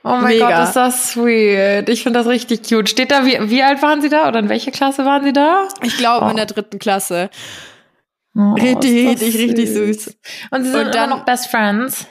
[0.04, 0.60] Oh mein Mega.
[0.60, 1.89] Gott, ist das sweet.
[1.89, 2.88] Ich finde das richtig cute.
[2.89, 5.67] Steht da, wie, wie alt waren Sie da oder in welcher Klasse waren Sie da?
[5.82, 6.30] Ich glaube Oh.
[6.30, 7.32] in der dritten Klasse.
[8.36, 10.17] Oh, Richtig, richtig, richtig süß.
[10.52, 12.06] Und Sie sind Und dann- immer noch Best Friends.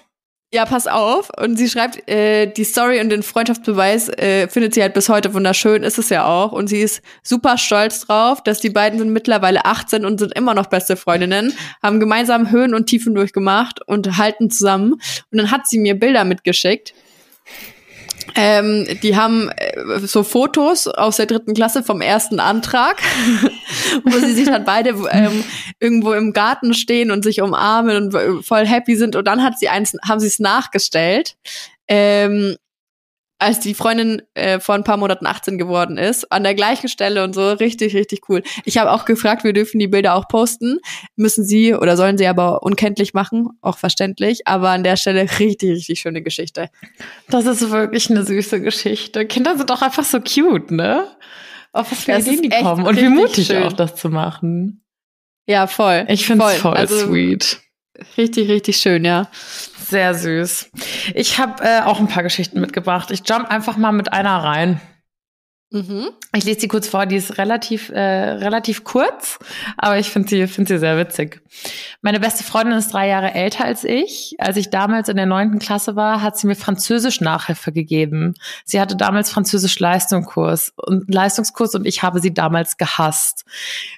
[0.54, 1.30] Ja, pass auf.
[1.36, 5.34] Und sie schreibt, äh, die Story und den Freundschaftsbeweis äh, findet sie halt bis heute
[5.34, 6.52] wunderschön, ist es ja auch.
[6.52, 10.54] Und sie ist super stolz drauf, dass die beiden sind mittlerweile 18 und sind immer
[10.54, 14.92] noch beste Freundinnen, haben gemeinsam Höhen und Tiefen durchgemacht und halten zusammen.
[14.92, 16.94] Und dann hat sie mir Bilder mitgeschickt.
[18.34, 22.96] Ähm, die haben äh, so Fotos aus der dritten Klasse vom ersten Antrag,
[24.04, 25.44] wo sie sich dann beide ähm,
[25.80, 29.16] irgendwo im Garten stehen und sich umarmen und äh, voll happy sind.
[29.16, 31.36] Und dann hat sie eins, haben sie es nachgestellt,
[31.88, 32.56] ähm,
[33.44, 37.22] als die Freundin äh, vor ein paar Monaten 18 geworden ist, an der gleichen Stelle
[37.22, 38.42] und so, richtig, richtig cool.
[38.64, 40.78] Ich habe auch gefragt, wir dürfen die Bilder auch posten,
[41.16, 45.70] müssen sie oder sollen sie aber unkenntlich machen, auch verständlich, aber an der Stelle richtig,
[45.72, 46.70] richtig schöne Geschichte.
[47.28, 49.26] Das ist wirklich eine süße Geschichte.
[49.26, 51.06] Kinder sind auch einfach so cute, ne?
[51.72, 52.86] Auf was für Ideen die kommen.
[52.86, 53.62] Und wie mutig schön.
[53.64, 54.84] auch das zu machen.
[55.46, 56.06] Ja, voll.
[56.08, 57.60] Ich finde es voll Also, sweet.
[58.16, 59.28] Richtig, richtig schön, ja.
[59.88, 60.70] Sehr süß.
[61.14, 63.10] Ich habe äh, auch ein paar Geschichten mitgebracht.
[63.10, 64.80] Ich jump einfach mal mit einer rein.
[65.74, 66.10] Mhm.
[66.36, 69.40] Ich lese sie kurz vor, die ist relativ, äh, relativ kurz,
[69.76, 71.42] aber ich finde sie, find sie sehr witzig.
[72.00, 74.36] Meine beste Freundin ist drei Jahre älter als ich.
[74.38, 78.34] Als ich damals in der neunten Klasse war, hat sie mir Französisch Nachhilfe gegeben.
[78.64, 83.44] Sie hatte damals Französisch Leistungskurs und Leistungskurs und ich habe sie damals gehasst.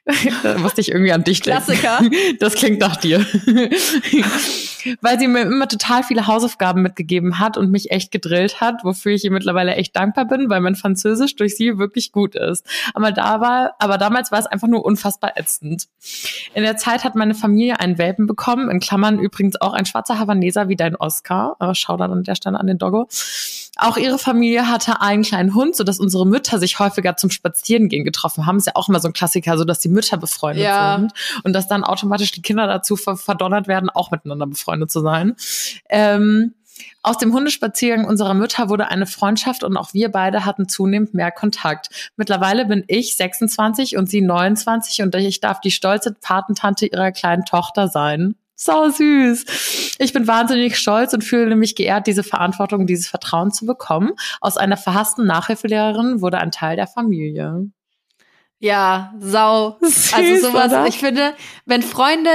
[0.43, 1.63] da musste ich irgendwie an dich denken.
[1.63, 2.01] Klassiker.
[2.41, 3.25] Das klingt nach dir.
[5.01, 9.13] Weil sie mir immer total viele Hausaufgaben mitgegeben hat und mich echt gedrillt hat, wofür
[9.13, 12.67] ich ihr mittlerweile echt dankbar bin, weil mein Französisch durch sie wirklich gut ist.
[12.95, 15.89] Aber da war, aber damals war es einfach nur unfassbar ätzend.
[16.55, 20.19] In der Zeit hat meine Familie einen Welpen bekommen, in Klammern übrigens auch ein schwarzer
[20.19, 21.57] Havaneser wie dein Oscar.
[21.59, 23.09] Aber schau dann an der Stelle an den Doggo.
[23.79, 28.47] Auch ihre Familie hatte einen kleinen Hund, sodass unsere Mütter sich häufiger zum Spazierengehen getroffen
[28.47, 28.57] haben.
[28.57, 30.97] Ist ja auch immer so ein Klassiker, so dass die Mütter befreundet Ja.
[30.99, 31.13] sind
[31.45, 35.37] und dass dann automatisch die Kinder dazu ver verdonnert werden, auch miteinander befreundet zu sein.
[35.91, 36.55] Ähm,
[37.03, 41.31] aus dem Hundespaziergang unserer Mütter wurde eine Freundschaft und auch wir beide hatten zunehmend mehr
[41.31, 41.89] Kontakt.
[42.17, 47.45] Mittlerweile bin ich 26 und sie 29 und ich darf die stolze Patentante ihrer kleinen
[47.45, 48.35] Tochter sein.
[48.59, 49.97] So süß.
[49.99, 54.13] Ich bin wahnsinnig stolz und fühle mich geehrt, diese Verantwortung, dieses Vertrauen zu bekommen.
[54.41, 57.71] Aus einer verhassten Nachhilfelehrerin wurde ein Teil der Familie.
[58.59, 59.77] Ja, sau.
[59.83, 60.87] Süß, also sowas, oder?
[60.87, 61.35] ich finde,
[61.67, 62.31] wenn Freunde,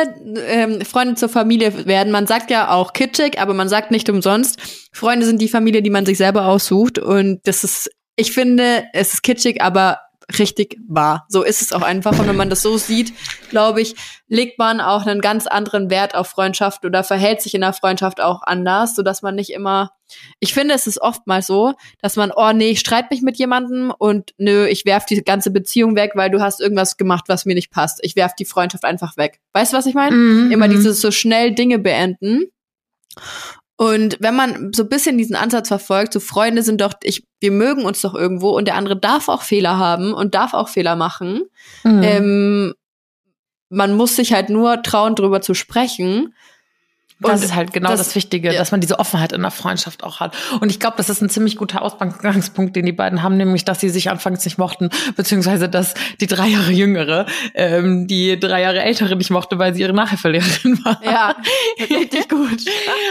[0.47, 4.59] ähm, Freunde zur Familie werden, man sagt ja auch kitschig, aber man sagt nicht umsonst,
[4.91, 6.99] Freunde sind die Familie, die man sich selber aussucht.
[6.99, 9.99] Und das ist, ich finde, es ist kitschig, aber
[10.37, 11.25] richtig wahr.
[11.29, 12.17] So ist es auch einfach.
[12.17, 13.13] Und wenn man das so sieht,
[13.49, 13.95] glaube ich,
[14.27, 18.21] legt man auch einen ganz anderen Wert auf Freundschaft oder verhält sich in der Freundschaft
[18.21, 19.91] auch anders, sodass man nicht immer,
[20.39, 23.93] ich finde, es ist oftmals so, dass man, oh nee, ich streite mich mit jemandem
[23.97, 27.55] und nö, ich werf die ganze Beziehung weg, weil du hast irgendwas gemacht, was mir
[27.55, 27.99] nicht passt.
[28.03, 29.39] Ich werf die Freundschaft einfach weg.
[29.53, 30.15] Weißt du, was ich meine?
[30.15, 30.71] Mhm, Immer mhm.
[30.71, 32.51] dieses so schnell Dinge beenden.
[33.81, 37.49] Und wenn man so ein bisschen diesen Ansatz verfolgt, so Freunde sind doch, ich, wir
[37.49, 40.95] mögen uns doch irgendwo und der andere darf auch Fehler haben und darf auch Fehler
[40.95, 41.45] machen.
[41.83, 42.03] Mhm.
[42.03, 42.73] Ähm,
[43.69, 46.35] man muss sich halt nur trauen, drüber zu sprechen.
[47.21, 48.57] Das Und ist halt genau das, das- Wichtige, ja.
[48.59, 50.35] dass man diese Offenheit in der Freundschaft auch hat.
[50.59, 53.79] Und ich glaube, das ist ein ziemlich guter Ausgangspunkt, den die beiden haben, nämlich, dass
[53.79, 58.81] sie sich anfangs nicht mochten, beziehungsweise dass die drei Jahre jüngere ähm, die drei Jahre
[58.81, 60.99] ältere nicht mochte, weil sie ihre Nachhilfelehrerin war.
[61.03, 61.35] Ja,
[61.79, 62.59] richtig gut.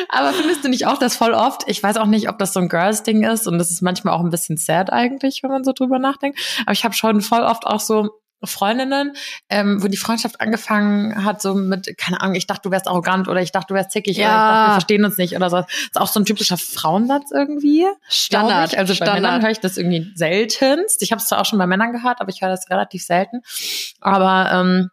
[0.09, 1.62] Aber findest du nicht auch das voll oft?
[1.68, 4.20] Ich weiß auch nicht, ob das so ein Girls-Ding ist und das ist manchmal auch
[4.20, 6.38] ein bisschen sad eigentlich, wenn man so drüber nachdenkt.
[6.62, 8.11] Aber ich habe schon voll oft auch so
[8.44, 9.12] Freundinnen,
[9.48, 13.29] ähm, wo die Freundschaft angefangen hat, so mit, keine Ahnung, ich dachte, du wärst arrogant
[13.29, 14.48] oder ich dachte, du wärst zickig oder ich Ja.
[14.48, 15.57] dachte, wir verstehen uns nicht oder so.
[15.57, 17.87] Das ist auch so ein typischer Frauensatz irgendwie.
[18.09, 18.76] Standard.
[18.76, 19.42] Also bei Männern Standard.
[19.42, 21.03] höre ich das irgendwie seltenst.
[21.03, 23.42] Ich habe es zwar auch schon bei Männern gehört, aber ich höre das relativ selten.
[24.00, 24.90] Aber ähm,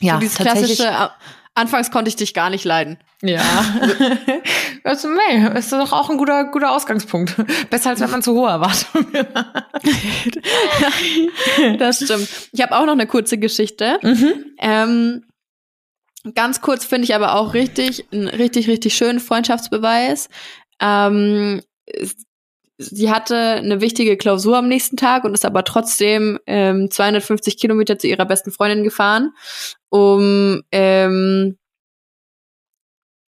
[0.00, 0.78] ja, so dieses tatsächlich.
[0.78, 1.10] klassische,
[1.58, 2.98] anfangs konnte ich dich gar nicht leiden.
[3.22, 3.42] Ja.
[4.84, 7.34] also, nee, ist doch auch ein guter, guter Ausgangspunkt.
[7.70, 9.70] Besser als wenn man zu hohe Erwartungen hat.
[11.78, 12.28] Das stimmt.
[12.52, 13.98] Ich habe auch noch eine kurze Geschichte.
[14.02, 14.44] Mhm.
[14.60, 15.24] Ähm,
[16.34, 20.28] ganz kurz finde ich aber auch richtig, ein richtig, richtig schönen Freundschaftsbeweis.
[20.80, 21.60] Ähm,
[22.78, 27.98] sie hatte eine wichtige Klausur am nächsten Tag und ist aber trotzdem ähm, 250 Kilometer
[27.98, 29.32] zu ihrer besten Freundin gefahren,
[29.90, 31.58] um ähm,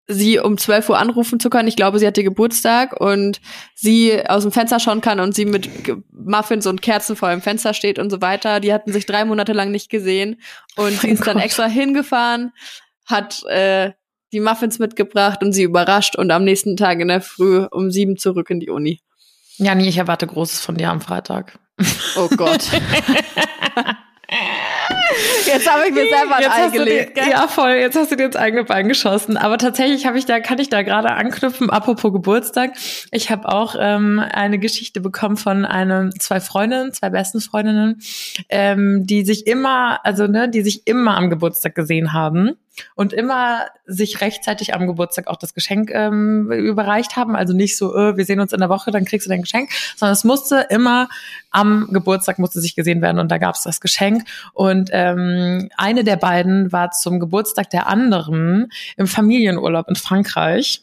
[0.07, 1.69] sie um 12 Uhr anrufen zu können.
[1.69, 3.41] Ich glaube, sie hatte Geburtstag und
[3.75, 5.69] sie aus dem Fenster schauen kann und sie mit
[6.13, 8.61] Muffins und Kerzen vor dem Fenster steht und so weiter.
[8.61, 10.41] Die hatten sich drei Monate lang nicht gesehen
[10.77, 12.53] und sie ist dann extra hingefahren,
[13.07, 13.93] hat äh,
[14.33, 18.17] die Muffins mitgebracht und sie überrascht und am nächsten Tag in der Früh um sieben
[18.17, 19.01] zurück in die Uni.
[19.63, 21.59] Ja, nee, ich erwarte Großes von dir am Freitag.
[22.17, 22.69] Oh Gott.
[25.47, 27.17] Jetzt habe ich mir selber ein Ei gelegt.
[27.17, 27.73] Dir, ja, voll.
[27.73, 29.37] Jetzt hast du dir ins eigene Bein geschossen.
[29.37, 32.73] Aber tatsächlich habe ich da, kann ich da gerade anknüpfen, apropos Geburtstag.
[33.13, 38.01] Ich habe auch ähm, eine Geschichte bekommen von einem, zwei Freundinnen, zwei besten Freundinnen,
[38.49, 42.57] ähm, die sich immer, also ne, die sich immer am Geburtstag gesehen haben
[42.95, 47.37] und immer sich rechtzeitig am Geburtstag auch das Geschenk ähm, überreicht haben.
[47.37, 49.71] Also nicht so, äh, wir sehen uns in der Woche, dann kriegst du dein Geschenk,
[49.97, 51.09] sondern es musste immer
[51.51, 54.25] am Geburtstag musste sich gesehen werden und da gab es das Geschenk.
[54.53, 60.83] Und ähm, eine der beiden war zum Geburtstag der anderen im Familienurlaub in Frankreich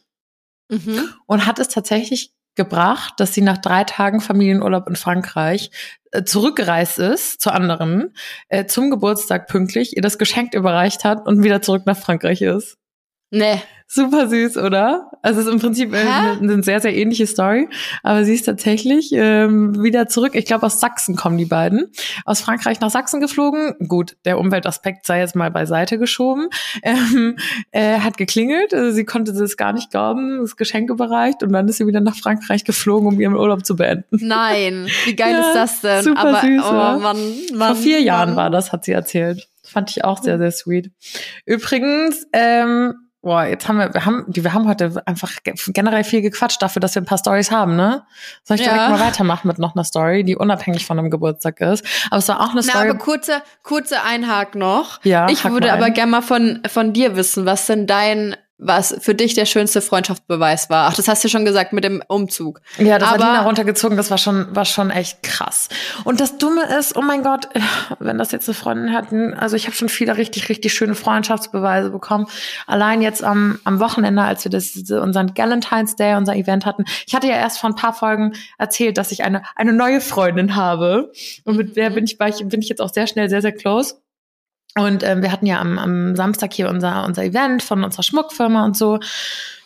[0.69, 1.09] mhm.
[1.25, 5.72] und hat es tatsächlich gebracht, dass sie nach drei Tagen Familienurlaub in Frankreich
[6.12, 8.14] äh, zurückgereist ist zu anderen,
[8.49, 12.78] äh, zum Geburtstag pünktlich, ihr das Geschenk überreicht hat und wieder zurück nach Frankreich ist.
[13.32, 13.61] Nee.
[13.91, 15.09] Super süß, oder?
[15.23, 17.67] Also es ist im Prinzip eine, eine, sehr, sehr ähnliche Story.
[18.03, 20.36] Aber sie ist tatsächlich ähm, wieder zurück.
[20.36, 21.91] Ich glaube, aus Sachsen kommen die beiden.
[22.23, 23.73] Aus Frankreich nach Sachsen geflogen.
[23.88, 26.49] Gut, der Umweltaspekt sei jetzt mal beiseite geschoben.
[26.84, 27.38] Ähm,
[27.71, 28.75] äh, hat geklingelt.
[28.75, 30.41] Also sie konnte es gar nicht glauben.
[30.41, 31.41] Das Geschenk überreicht.
[31.41, 34.05] Und dann ist sie wieder nach Frankreich geflogen, um ihren Urlaub zu beenden.
[34.11, 36.03] Nein, wie geil ja, ist das denn?
[36.03, 37.01] Super Aber, süß, oh, Mann,
[37.55, 38.05] Mann, Vor vier Mann.
[38.05, 39.47] Jahren war das, hat sie erzählt.
[39.63, 40.91] Fand ich auch sehr, sehr sweet.
[41.45, 46.61] Übrigens, ähm, Boah, jetzt haben wir, wir haben, wir haben heute einfach generell viel gequatscht
[46.61, 48.03] dafür, dass wir ein paar Stories haben, ne?
[48.43, 48.89] Soll ich direkt ja.
[48.89, 51.86] mal weitermachen mit noch einer Story, die unabhängig von einem Geburtstag ist?
[52.09, 52.86] Aber es war auch eine Story.
[52.86, 55.03] Na, aber kurze, kurze Einhak noch.
[55.03, 55.28] Ja.
[55.30, 59.34] Ich würde aber gerne mal von, von dir wissen, was denn dein was für dich
[59.36, 60.89] der schönste Freundschaftsbeweis war.
[60.89, 62.60] Ach, das hast du schon gesagt mit dem Umzug.
[62.78, 65.70] Ja, das hat Lina runtergezogen, das war schon, war schon echt krass.
[66.03, 67.47] Und das Dumme ist, oh mein Gott,
[67.99, 71.89] wenn das jetzt eine Freundin hatten, also ich habe schon viele richtig, richtig schöne Freundschaftsbeweise
[71.89, 72.28] bekommen.
[72.68, 76.84] Allein jetzt am, am Wochenende, als wir das, unseren Galentine's Day, unser Event hatten.
[77.07, 80.57] Ich hatte ja erst vor ein paar Folgen erzählt, dass ich eine, eine neue Freundin
[80.57, 81.14] habe.
[81.45, 83.95] Und mit der bin ich, bin ich jetzt auch sehr schnell sehr, sehr close.
[84.76, 88.65] Und ähm, wir hatten ja am, am Samstag hier unser, unser Event von unserer Schmuckfirma
[88.65, 88.99] und so.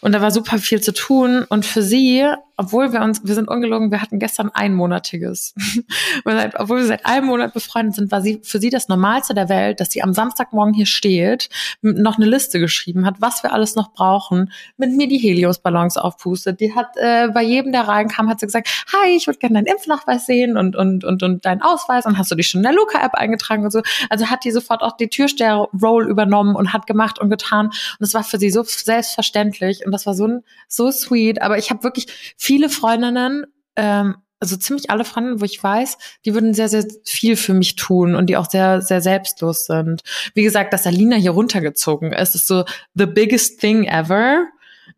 [0.04, 1.46] Und da war super viel zu tun.
[1.48, 2.28] Und für sie,
[2.58, 5.56] obwohl wir uns, wir sind ungelogen, wir hatten gestern einmonatiges.
[6.26, 9.80] obwohl wir seit einem Monat befreundet sind, war sie für sie das Normalste der Welt,
[9.80, 11.48] dass sie am Samstagmorgen hier steht,
[11.82, 16.60] noch eine Liste geschrieben hat, was wir alles noch brauchen, mit mir die Heliosballons aufpustet.
[16.60, 19.68] Die hat äh, bei jedem, der reinkam, hat sie gesagt, hi, ich würde gerne deinen
[19.68, 22.06] Impfnachweis sehen und, und, und, und deinen Ausweis.
[22.06, 23.82] Und hast du dich schon in der Luca-App eingetragen und so.
[24.10, 27.68] Also hat die sofort auch die Türsteher-Roll übernommen und hat gemacht und getan.
[27.68, 29.86] Und es war für sie so selbstverständlich.
[29.86, 31.42] Und das war so, so sweet.
[31.42, 36.34] Aber ich habe wirklich viele Freundinnen, ähm, also ziemlich alle Freundinnen, wo ich weiß, die
[36.34, 40.02] würden sehr, sehr viel für mich tun und die auch sehr, sehr selbstlos sind.
[40.34, 44.48] Wie gesagt, dass Alina hier runtergezogen ist, ist so the biggest thing ever.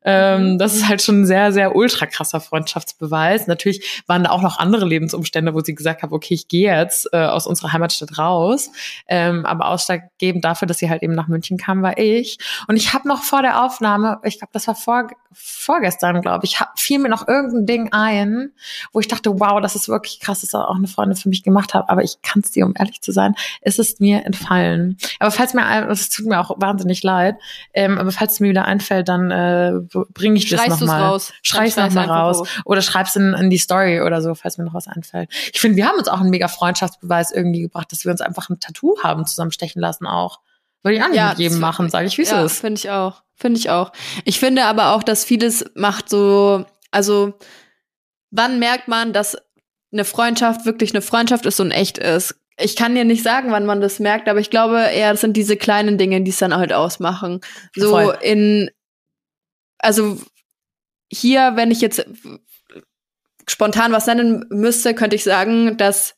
[0.07, 0.57] Ähm, mhm.
[0.59, 3.47] das ist halt schon ein sehr, sehr ultra krasser Freundschaftsbeweis.
[3.47, 7.09] Natürlich waren da auch noch andere Lebensumstände, wo sie gesagt hat, okay, ich gehe jetzt
[7.11, 8.69] äh, aus unserer Heimatstadt raus.
[9.07, 12.37] Ähm, aber ausschlaggebend dafür, dass sie halt eben nach München kam, war ich.
[12.67, 16.59] Und ich habe noch vor der Aufnahme, ich glaube, das war vor, vorgestern, glaube ich,
[16.59, 18.51] hab, fiel mir noch irgendein Ding ein,
[18.93, 21.73] wo ich dachte, wow, das ist wirklich krass, dass auch eine Freundin für mich gemacht
[21.73, 21.89] hat.
[21.89, 24.97] Aber ich kann es dir, um ehrlich zu sein, ist es mir entfallen.
[25.19, 27.37] Aber falls mir, es tut mir auch wahnsinnig leid,
[27.73, 31.01] ähm, aber falls es mir wieder einfällt, dann äh, bringe ich das nochmal.
[31.01, 31.33] raus.
[31.41, 32.47] Schrei es nochmal raus.
[32.65, 35.29] Oder schreib's in, in die Story oder so, falls mir noch was einfällt.
[35.53, 38.49] Ich finde, wir haben uns auch einen mega Freundschaftsbeweis irgendwie gebracht, dass wir uns einfach
[38.49, 40.39] ein Tattoo haben zusammenstechen lassen auch.
[40.83, 42.59] Würde ich auch nicht ja, mit jedem machen, sage ich, wie es ja, ist.
[42.59, 43.23] finde ich auch.
[43.35, 43.91] Finde ich auch.
[44.23, 47.33] Ich finde aber auch, dass vieles macht so, also
[48.31, 49.35] wann merkt man, dass
[49.91, 52.35] eine Freundschaft wirklich eine Freundschaft ist und echt ist?
[52.57, 55.35] ich kann dir nicht sagen, wann man das merkt, aber ich glaube eher, das sind
[55.35, 57.41] diese kleinen Dinge, die es dann halt ausmachen.
[57.75, 58.17] So Voll.
[58.21, 58.69] in
[59.85, 60.19] also
[61.11, 62.05] hier, wenn ich jetzt
[63.47, 66.15] spontan was nennen müsste, könnte ich sagen, dass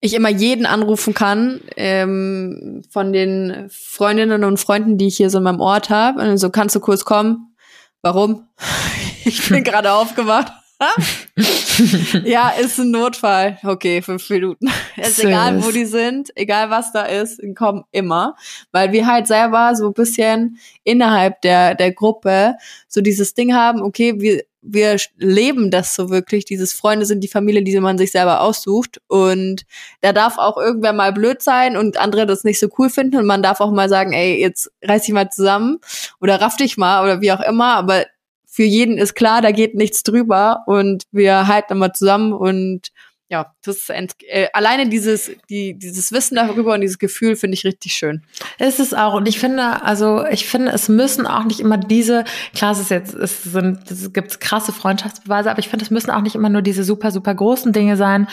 [0.00, 5.38] ich immer jeden anrufen kann ähm, von den Freundinnen und Freunden, die ich hier so
[5.38, 6.20] in meinem Ort habe.
[6.20, 7.56] Und so kannst du kurz kommen.
[8.02, 8.46] Warum?
[9.24, 10.52] ich bin gerade aufgewacht.
[12.24, 13.58] ja, ist ein Notfall.
[13.62, 14.66] Okay, fünf Minuten.
[14.96, 15.24] ist Süß.
[15.24, 18.36] egal, wo die sind, egal was da ist, kommen immer.
[18.72, 22.54] Weil wir halt selber so ein bisschen innerhalb der, der Gruppe
[22.88, 26.44] so dieses Ding haben, okay, wir, wir leben das so wirklich.
[26.44, 29.00] Dieses Freunde sind die Familie, die man sich selber aussucht.
[29.08, 29.64] Und
[30.00, 33.16] da darf auch irgendwer mal blöd sein und andere das nicht so cool finden.
[33.16, 35.78] Und man darf auch mal sagen, ey, jetzt reiß dich mal zusammen
[36.20, 37.74] oder raff dich mal oder wie auch immer.
[37.74, 38.06] Aber
[38.54, 42.92] für jeden ist klar, da geht nichts drüber und wir halten immer zusammen und
[43.28, 47.64] ja, das ist äh, alleine dieses, die, dieses Wissen darüber und dieses Gefühl finde ich
[47.64, 48.22] richtig schön.
[48.60, 49.14] Ist es auch.
[49.14, 52.22] Und ich finde, also ich finde, es müssen auch nicht immer diese,
[52.54, 56.12] klar, es ist jetzt, es sind, es gibt krasse Freundschaftsbeweise, aber ich finde, es müssen
[56.12, 58.28] auch nicht immer nur diese super, super großen Dinge sein.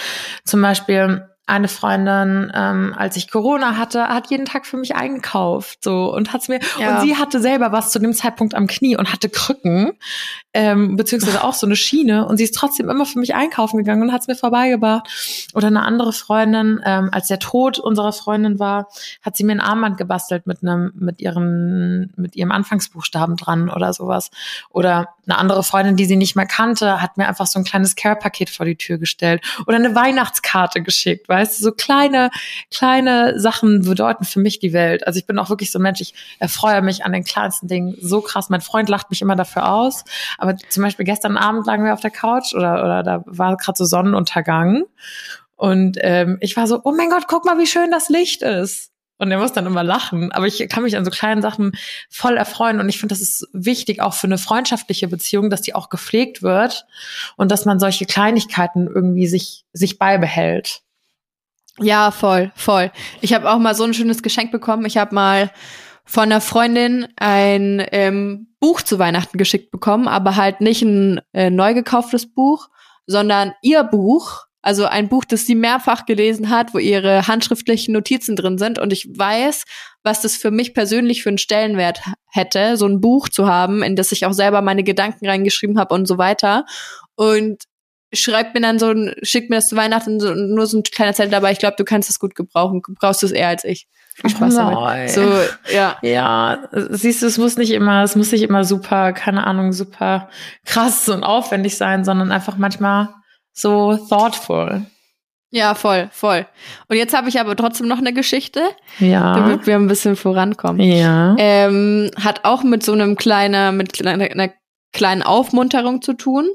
[0.46, 5.84] Zum Beispiel, eine Freundin, ähm, als ich Corona hatte, hat jeden Tag für mich eingekauft,
[5.84, 6.96] so und hat's mir ja.
[6.96, 9.92] und sie hatte selber was zu dem Zeitpunkt am Knie und hatte Krücken,
[10.54, 14.02] ähm, beziehungsweise auch so eine Schiene und sie ist trotzdem immer für mich einkaufen gegangen
[14.04, 15.50] und hat's mir vorbeigebracht.
[15.54, 18.88] Oder eine andere Freundin, ähm, als der Tod unserer Freundin war,
[19.22, 23.94] hat sie mir ein Armband gebastelt mit einem mit ihren mit ihrem Anfangsbuchstaben dran oder
[23.94, 24.30] sowas.
[24.70, 27.96] Oder eine andere Freundin, die sie nicht mehr kannte, hat mir einfach so ein kleines
[27.96, 32.30] Care-Paket vor die Tür gestellt oder eine Weihnachtskarte geschickt, weißt du, so kleine,
[32.72, 35.06] kleine Sachen bedeuten für mich die Welt.
[35.06, 37.96] Also ich bin auch wirklich so ein Mensch, ich erfreue mich an den kleinsten Dingen
[38.02, 38.50] so krass.
[38.50, 40.04] Mein Freund lacht mich immer dafür aus,
[40.38, 43.78] aber zum Beispiel gestern Abend lagen wir auf der Couch oder, oder da war gerade
[43.78, 44.86] so Sonnenuntergang
[45.62, 48.91] und ähm, ich war so, oh mein Gott, guck mal, wie schön das Licht ist.
[49.22, 50.32] Und er muss dann immer lachen.
[50.32, 51.74] Aber ich kann mich an so kleinen Sachen
[52.10, 52.80] voll erfreuen.
[52.80, 56.42] Und ich finde, das ist wichtig auch für eine freundschaftliche Beziehung, dass die auch gepflegt
[56.42, 56.88] wird
[57.38, 60.82] und dass man solche Kleinigkeiten irgendwie sich, sich beibehält.
[61.78, 62.92] Ja, voll, voll.
[63.22, 64.86] Ich habe auch mal so ein schönes Geschenk bekommen.
[64.86, 65.52] Ich habe mal
[66.04, 71.52] von einer Freundin ein ähm, Buch zu Weihnachten geschickt bekommen, aber halt nicht ein äh,
[71.52, 72.70] neu gekauftes Buch,
[73.06, 78.36] sondern ihr Buch also ein Buch, das sie mehrfach gelesen hat, wo ihre handschriftlichen Notizen
[78.36, 78.80] drin sind.
[78.80, 79.64] Und ich weiß,
[80.04, 83.96] was das für mich persönlich für einen Stellenwert hätte, so ein Buch zu haben, in
[83.96, 86.66] das ich auch selber meine Gedanken reingeschrieben habe und so weiter.
[87.16, 87.64] Und
[88.14, 91.14] schreibt mir dann so ein, schickt mir das zu Weihnachten so, nur so ein kleiner
[91.14, 91.52] Zettel dabei.
[91.52, 92.82] Ich glaube, du kannst es gut gebrauchen.
[92.86, 93.88] Du brauchst es eher als ich.
[94.26, 95.10] Spaß damit.
[95.10, 95.24] So,
[95.74, 95.98] ja.
[96.02, 100.30] Ja, siehst du, es muss nicht immer, es muss nicht immer super, keine Ahnung, super
[100.66, 103.10] krass und aufwendig sein, sondern einfach manchmal
[103.62, 104.86] so thoughtful.
[105.54, 106.46] Ja, voll, voll.
[106.88, 108.62] Und jetzt habe ich aber trotzdem noch eine Geschichte,
[109.00, 109.36] ja.
[109.36, 110.80] damit wir ein bisschen vorankommen.
[110.82, 111.36] Ja.
[111.38, 114.50] Ähm, hat auch mit so einem kleinen, mit einer,
[114.94, 116.50] kleinen Aufmunterung zu tun.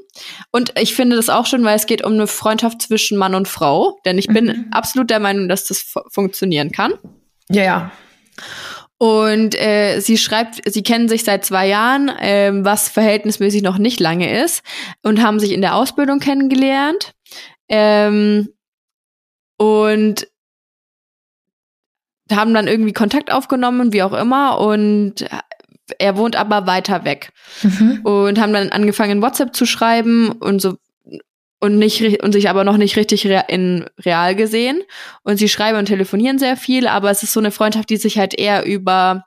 [0.51, 3.47] Und ich finde das auch schon, weil es geht um eine Freundschaft zwischen Mann und
[3.47, 3.99] Frau.
[4.05, 4.65] Denn ich bin mhm.
[4.71, 6.93] absolut der Meinung, dass das funktionieren kann.
[7.49, 7.91] Ja, ja.
[8.99, 13.99] Und äh, sie schreibt, sie kennen sich seit zwei Jahren, äh, was verhältnismäßig noch nicht
[13.99, 14.63] lange ist,
[15.03, 17.13] und haben sich in der Ausbildung kennengelernt.
[17.69, 18.49] Ähm,
[19.57, 20.27] und
[22.31, 25.25] haben dann irgendwie Kontakt aufgenommen, wie auch immer, und
[25.99, 27.31] er wohnt aber weiter weg.
[27.63, 28.01] Mhm.
[28.03, 30.77] Und haben dann angefangen, WhatsApp zu schreiben und so
[31.59, 34.83] und nicht und sich aber noch nicht richtig in real gesehen
[35.23, 38.17] und sie schreiben und telefonieren sehr viel, aber es ist so eine Freundschaft, die sich
[38.17, 39.25] halt eher über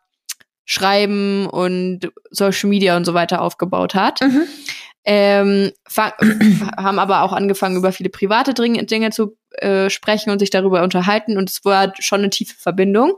[0.64, 4.20] Schreiben und Social Media und so weiter aufgebaut hat.
[4.20, 4.42] Mhm.
[5.04, 5.72] Ähm,
[6.76, 11.36] haben aber auch angefangen, über viele private Dinge zu äh, sprechen und sich darüber unterhalten
[11.36, 13.14] und es war schon eine tiefe Verbindung.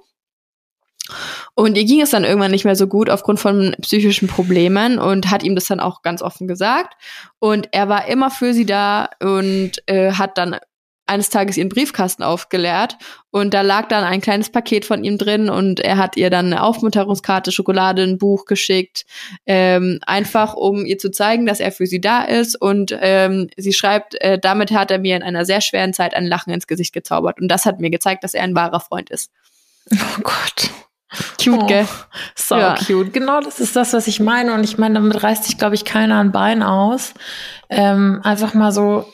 [1.54, 5.30] Und ihr ging es dann irgendwann nicht mehr so gut aufgrund von psychischen Problemen und
[5.30, 6.94] hat ihm das dann auch ganz offen gesagt.
[7.38, 10.56] Und er war immer für sie da und äh, hat dann
[11.06, 12.96] eines Tages ihren Briefkasten aufgeleert
[13.30, 16.46] und da lag dann ein kleines Paket von ihm drin und er hat ihr dann
[16.46, 19.04] eine Aufmunterungskarte, Schokolade, ein Buch geschickt,
[19.44, 23.72] ähm, einfach um ihr zu zeigen, dass er für sie da ist und ähm, sie
[23.72, 26.92] schreibt, äh, damit hat er mir in einer sehr schweren Zeit ein Lachen ins Gesicht
[26.92, 29.30] gezaubert und das hat mir gezeigt, dass er ein wahrer Freund ist.
[29.90, 30.70] Oh Gott.
[31.42, 31.88] Cute, oh, gell?
[32.34, 32.74] So ja.
[32.74, 33.12] cute.
[33.12, 34.54] Genau das ist das, was ich meine.
[34.54, 37.14] Und ich meine, damit reißt sich, glaube ich, keiner ein Bein aus.
[37.68, 39.06] Ähm, einfach mal so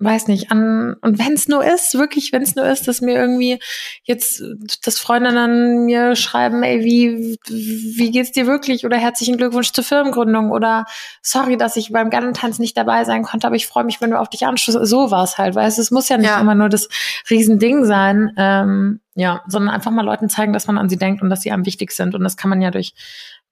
[0.00, 3.14] weiß nicht, an, und wenn es nur ist, wirklich, wenn es nur ist, dass mir
[3.14, 3.58] irgendwie
[4.04, 4.42] jetzt,
[4.84, 8.86] dass Freundinnen mir schreiben, ey, wie, wie geht's dir wirklich?
[8.86, 10.86] Oder herzlichen Glückwunsch zur Firmengründung oder
[11.20, 14.20] sorry, dass ich beim Gallentanz nicht dabei sein konnte, aber ich freue mich, wenn du
[14.20, 14.78] auf dich anschließt.
[14.82, 16.40] So war es halt, weißt es muss ja nicht ja.
[16.40, 16.88] immer nur das
[17.28, 21.30] Riesending sein, ähm, ja, sondern einfach mal Leuten zeigen, dass man an sie denkt und
[21.30, 22.14] dass sie einem wichtig sind.
[22.14, 22.94] Und das kann man ja durch,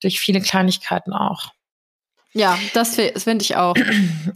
[0.01, 1.51] durch viele Kleinigkeiten auch.
[2.37, 3.74] Ja, das, das finde ich auch.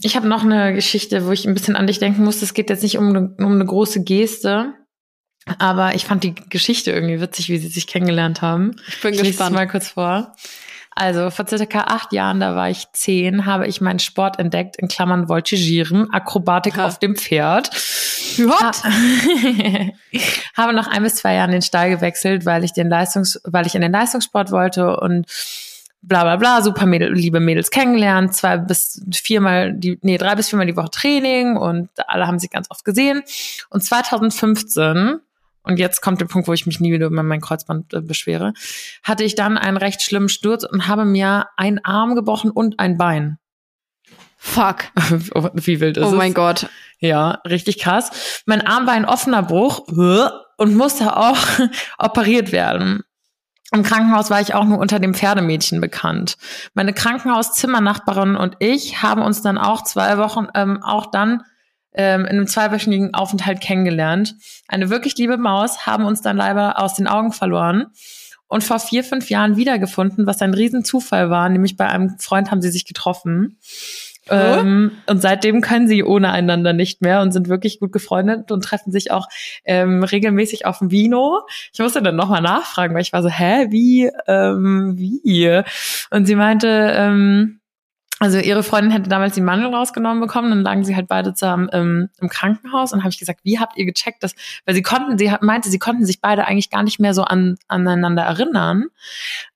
[0.01, 2.41] Ich habe noch eine Geschichte, wo ich ein bisschen an dich denken muss.
[2.41, 4.73] Es geht jetzt nicht um eine, um eine große Geste,
[5.59, 8.75] aber ich fand die Geschichte irgendwie witzig, wie sie sich kennengelernt haben.
[8.87, 9.53] Ich bin ich gespannt.
[9.53, 10.33] mal kurz vor.
[10.95, 14.87] Also vor circa acht Jahren, da war ich zehn, habe ich meinen Sport entdeckt, in
[14.87, 16.87] Klammern Voltigieren, Akrobatik Ha.
[16.87, 17.69] auf dem Pferd.
[18.39, 18.83] What?
[20.57, 23.75] habe nach ein bis zwei Jahren den Stall gewechselt, weil ich den Leistungs, weil ich
[23.75, 25.27] in den Leistungssport wollte und
[26.01, 30.49] bla bla bla, super Mädel, liebe Mädels kennengelernt, zwei bis viermal die, nee, drei bis
[30.49, 33.23] viermal die Woche Training und alle haben sich ganz oft gesehen.
[33.69, 35.19] Und 2015,
[35.63, 38.53] und jetzt kommt der Punkt, wo ich mich nie wieder über mein Kreuzband äh, beschwere,
[39.03, 42.97] hatte ich dann einen recht schlimmen Sturz und habe mir einen Arm gebrochen und ein
[42.97, 43.37] Bein.
[44.37, 44.85] Fuck.
[45.53, 46.15] Wie wild ist Oh es?
[46.15, 46.67] mein Gott.
[46.97, 48.41] Ja, richtig krass.
[48.47, 51.37] Mein Arm war ein offener Bruch äh, und musste auch
[51.99, 53.03] operiert werden.
[53.73, 56.35] Im Krankenhaus war ich auch nur unter dem Pferdemädchen bekannt.
[56.73, 61.43] Meine Krankenhauszimmernachbarin und ich haben uns dann auch zwei Wochen, ähm, auch dann
[61.93, 64.35] ähm, in einem zweiwöchigen Aufenthalt kennengelernt.
[64.67, 67.87] Eine wirklich liebe Maus haben uns dann leider aus den Augen verloren
[68.47, 71.47] und vor vier, fünf Jahren wiedergefunden, was ein Riesenzufall war.
[71.47, 73.57] Nämlich bei einem Freund haben sie sich getroffen.
[74.29, 78.63] Ähm, und seitdem können sie ohne einander nicht mehr und sind wirklich gut gefreundet und
[78.63, 79.27] treffen sich auch
[79.65, 81.41] ähm, regelmäßig auf dem Vino.
[81.73, 85.63] Ich musste dann nochmal nachfragen, weil ich war so, hä, wie, ähm, wie?
[86.11, 87.61] Und sie meinte, ähm,
[88.21, 91.69] also ihre Freundin hätte damals die Mandel rausgenommen bekommen, dann lagen sie halt beide zusammen
[91.73, 95.17] ähm, im Krankenhaus und habe ich gesagt, wie habt ihr gecheckt, dass, weil sie konnten,
[95.17, 98.85] sie meinte, sie konnten sich beide eigentlich gar nicht mehr so an, aneinander erinnern.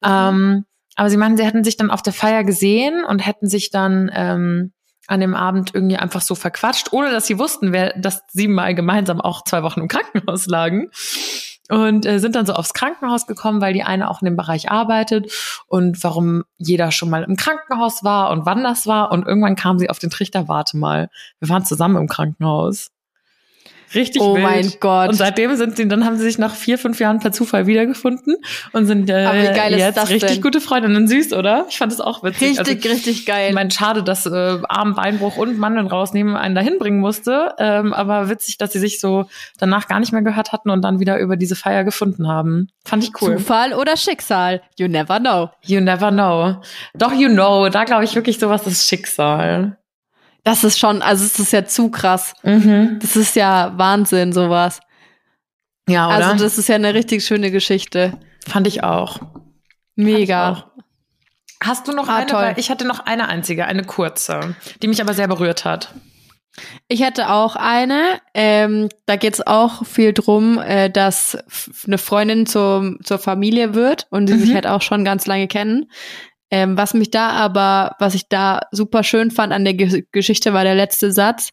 [0.03, 3.69] Ähm, aber sie meinten, sie hätten sich dann auf der Feier gesehen und hätten sich
[3.69, 4.73] dann ähm,
[5.07, 8.73] an dem Abend irgendwie einfach so verquatscht, ohne dass sie wussten, wer, dass sie mal
[8.73, 10.89] gemeinsam auch zwei Wochen im Krankenhaus lagen.
[11.67, 14.69] Und äh, sind dann so aufs Krankenhaus gekommen, weil die eine auch in dem Bereich
[14.69, 15.31] arbeitet
[15.65, 19.11] und warum jeder schon mal im Krankenhaus war und wann das war.
[19.11, 22.91] Und irgendwann kam sie auf den Trichter, warte mal, wir waren zusammen im Krankenhaus.
[23.93, 24.43] Richtig Oh wild.
[24.43, 25.09] mein Gott.
[25.09, 28.35] Und seitdem sind sie, dann haben sie sich nach vier, fünf Jahren per Zufall wiedergefunden
[28.73, 30.41] und sind äh, jetzt richtig denn?
[30.41, 31.07] gute Freundinnen.
[31.07, 31.65] Süß, oder?
[31.69, 32.59] Ich fand es auch witzig.
[32.59, 33.49] Richtig, also, richtig geil.
[33.49, 37.53] ich meine, schade, dass äh, Arm, Beinbruch und Mandeln rausnehmen einen dahin bringen musste.
[37.59, 39.25] Ähm, aber witzig, dass sie sich so
[39.59, 42.69] danach gar nicht mehr gehört hatten und dann wieder über diese Feier gefunden haben.
[42.85, 43.37] Fand ich cool.
[43.37, 44.61] Zufall oder Schicksal?
[44.77, 45.49] You never know.
[45.63, 46.61] You never know.
[46.93, 47.69] Doch, you know.
[47.69, 49.77] Da glaube ich wirklich, sowas ist Schicksal.
[50.45, 52.33] Das ist schon, also es ist ja zu krass.
[52.43, 52.99] Mhm.
[53.01, 54.79] Das ist ja Wahnsinn, sowas.
[55.89, 56.27] Ja, oder?
[56.27, 58.17] Also das ist ja eine richtig schöne Geschichte.
[58.47, 59.19] fand ich auch.
[59.95, 60.51] Mega.
[60.51, 60.67] Ich auch.
[61.63, 62.25] Hast du noch Ah, eine?
[62.27, 62.53] toll.
[62.57, 65.93] Ich hatte noch eine einzige, eine kurze, die mich aber sehr berührt hat.
[66.87, 68.19] Ich hätte auch eine.
[68.33, 71.37] Ähm, da geht es auch viel drum, äh, dass
[71.87, 74.39] eine Freundin zur, zur Familie wird und sie Mhm.
[74.41, 75.89] sich halt auch schon ganz lange kennen.
[76.51, 80.53] Ähm, was mich da aber, was ich da super schön fand an der Ge Geschichte,
[80.53, 81.49] war der letzte Satz,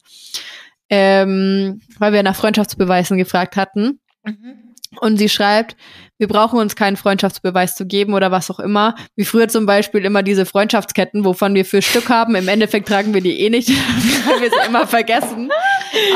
[0.90, 4.00] ähm, weil wir nach Freundschaftsbeweisen gefragt hatten.
[5.00, 5.76] Und sie schreibt,
[6.18, 8.94] wir brauchen uns keinen Freundschaftsbeweis zu geben oder was auch immer.
[9.16, 12.34] Wie früher zum Beispiel immer diese Freundschaftsketten, wovon wir vier Stück haben.
[12.34, 13.70] Im Endeffekt tragen wir die eh nicht,
[14.26, 15.50] weil wir sie immer vergessen.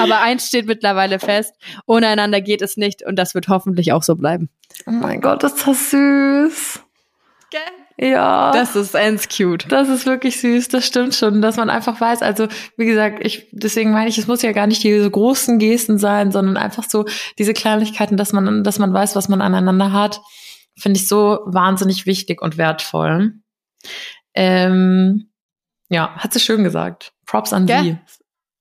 [0.01, 1.55] Aber eins steht mittlerweile fest,
[1.87, 4.51] ohne einander geht es nicht und das wird hoffentlich auch so bleiben.
[4.87, 6.83] Oh mein Gott, ist das süß.
[7.99, 8.53] Ja.
[8.53, 9.71] Das ist ends cute.
[9.71, 13.49] Das ist wirklich süß, das stimmt schon, dass man einfach weiß, also wie gesagt, ich
[13.53, 17.07] deswegen meine ich, es muss ja gar nicht diese großen Gesten sein, sondern einfach so
[17.39, 20.21] diese Kleinigkeiten, dass man dass man weiß, was man aneinander hat,
[20.79, 23.33] finde ich so wahnsinnig wichtig und wertvoll.
[24.35, 25.31] Ähm,
[25.89, 27.13] ja, hat sie schön gesagt.
[27.25, 27.83] Props an Gell?
[27.83, 27.99] sie.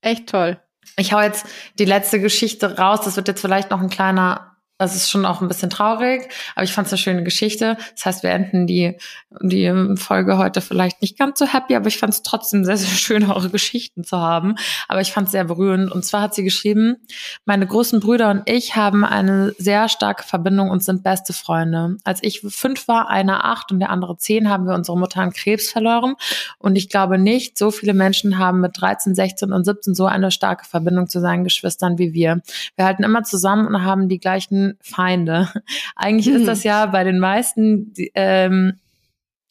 [0.02, 0.62] Echt toll.
[0.98, 1.46] Ich hau jetzt
[1.78, 3.02] die letzte Geschichte raus.
[3.04, 6.66] Das wird jetzt vielleicht noch ein kleiner, das ist schon auch ein bisschen traurig, aber
[6.66, 7.78] ich fand es eine schöne Geschichte.
[7.96, 8.98] Das heißt, wir enden die,
[9.42, 12.90] die Folge heute vielleicht nicht ganz so happy, aber ich fand es trotzdem sehr, sehr
[12.90, 14.56] schön, eure Geschichten zu haben.
[14.90, 15.92] Aber ich fand es sehr berührend.
[15.92, 16.98] Und zwar hat sie geschrieben,
[17.46, 21.96] meine großen Brüder und ich haben eine sehr starke Verbindung und sind beste Freunde.
[22.04, 25.32] Als ich fünf war, einer acht und der andere zehn, haben wir unsere Mutter an
[25.32, 26.16] Krebs verloren.
[26.60, 30.32] Und ich glaube nicht, so viele Menschen haben mit 13, 16 und 17 so eine
[30.32, 32.42] starke Verbindung zu seinen Geschwistern wie wir.
[32.76, 35.50] Wir halten immer zusammen und haben die gleichen Feinde.
[35.96, 36.42] Eigentlich Hm.
[36.42, 38.80] ist das ja bei den meisten die, ähm,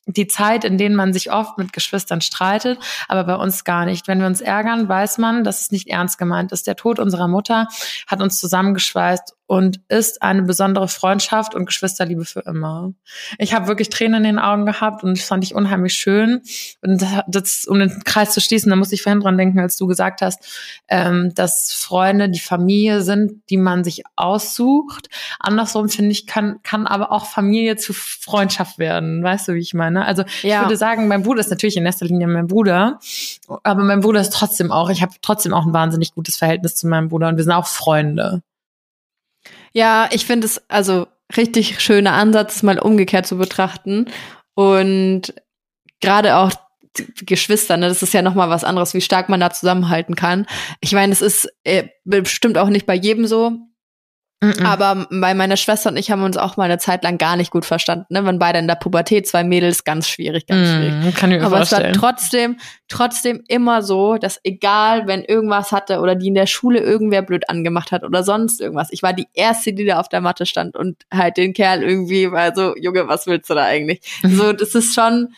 [0.07, 4.07] die Zeit, in denen man sich oft mit Geschwistern streitet, aber bei uns gar nicht.
[4.07, 6.67] Wenn wir uns ärgern, weiß man, dass es nicht ernst gemeint ist.
[6.67, 7.69] Der Tod unserer Mutter
[8.07, 12.93] hat uns zusammengeschweißt und ist eine besondere Freundschaft und Geschwisterliebe für immer.
[13.39, 16.41] Ich habe wirklich Tränen in den Augen gehabt und das fand ich unheimlich schön.
[16.81, 19.77] Und das, das, um den Kreis zu schließen, da musste ich vorhin dran denken, als
[19.77, 20.41] du gesagt hast,
[20.89, 25.09] ähm, dass Freunde die Familie sind, die man sich aussucht.
[25.39, 29.23] Andersrum finde ich, kann, kann aber auch Familie zu Freundschaft werden.
[29.23, 30.07] Weißt du, wie ich meine?
[30.07, 30.63] Also ich Ja.
[30.63, 32.99] würde sagen, mein Bruder ist natürlich in erster Linie mein Bruder,
[33.63, 36.87] aber mein Bruder ist trotzdem auch, ich habe trotzdem auch ein wahnsinnig gutes Verhältnis zu
[36.87, 38.43] meinem Bruder und wir sind auch Freunde.
[39.75, 44.07] Ja, ich finde es also richtig schöner Ansatz, mal umgekehrt zu betrachten.
[44.55, 45.35] Und
[46.01, 46.53] gerade auch
[47.27, 50.47] Geschwister, ne, das ist ja noch mal was anderes, wie stark man da zusammenhalten kann.
[50.81, 53.59] Ich meine, es ist äh, bestimmt auch nicht bei jedem so.
[54.45, 54.67] Mhm.
[54.67, 57.51] Aber bei meiner Schwester und ich haben uns auch mal eine Zeit lang gar nicht
[57.51, 58.07] gut verstanden.
[58.11, 58.25] Ne?
[58.25, 61.15] Wenn beide in der Pubertät, zwei Mädels, ganz schwierig, ganz schwierig.
[61.15, 61.95] kann ich mir Aber vorstellen.
[61.95, 66.47] es war trotzdem, trotzdem immer so, dass egal, wenn irgendwas hatte oder die in der
[66.47, 70.09] Schule irgendwer blöd angemacht hat oder sonst irgendwas, ich war die Erste, die da auf
[70.09, 73.65] der Matte stand und halt den Kerl irgendwie war so, Junge, was willst du da
[73.65, 74.01] eigentlich?
[74.23, 74.35] Mhm.
[74.45, 75.33] So, das ist schon,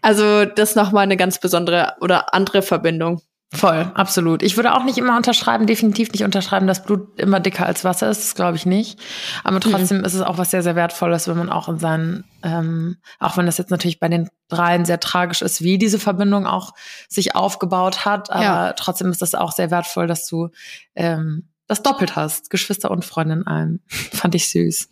[0.00, 3.20] also das ist nochmal eine ganz besondere oder andere Verbindung.
[3.54, 4.42] Voll, absolut.
[4.42, 8.10] Ich würde auch nicht immer unterschreiben, definitiv nicht unterschreiben, dass Blut immer dicker als Wasser
[8.10, 8.22] ist.
[8.22, 8.98] Das glaube ich nicht.
[9.44, 12.96] Aber trotzdem ist es auch was sehr, sehr Wertvolles, wenn man auch in seinen, ähm,
[13.20, 16.74] auch wenn das jetzt natürlich bei den dreien sehr tragisch ist, wie diese Verbindung auch
[17.08, 18.30] sich aufgebaut hat.
[18.30, 18.72] Aber Ja.
[18.72, 20.48] trotzdem ist das auch sehr wertvoll, dass du
[20.96, 22.50] ähm, das doppelt hast.
[22.50, 23.80] Geschwister und Freunde in einem.
[23.88, 24.88] Fand ich süß.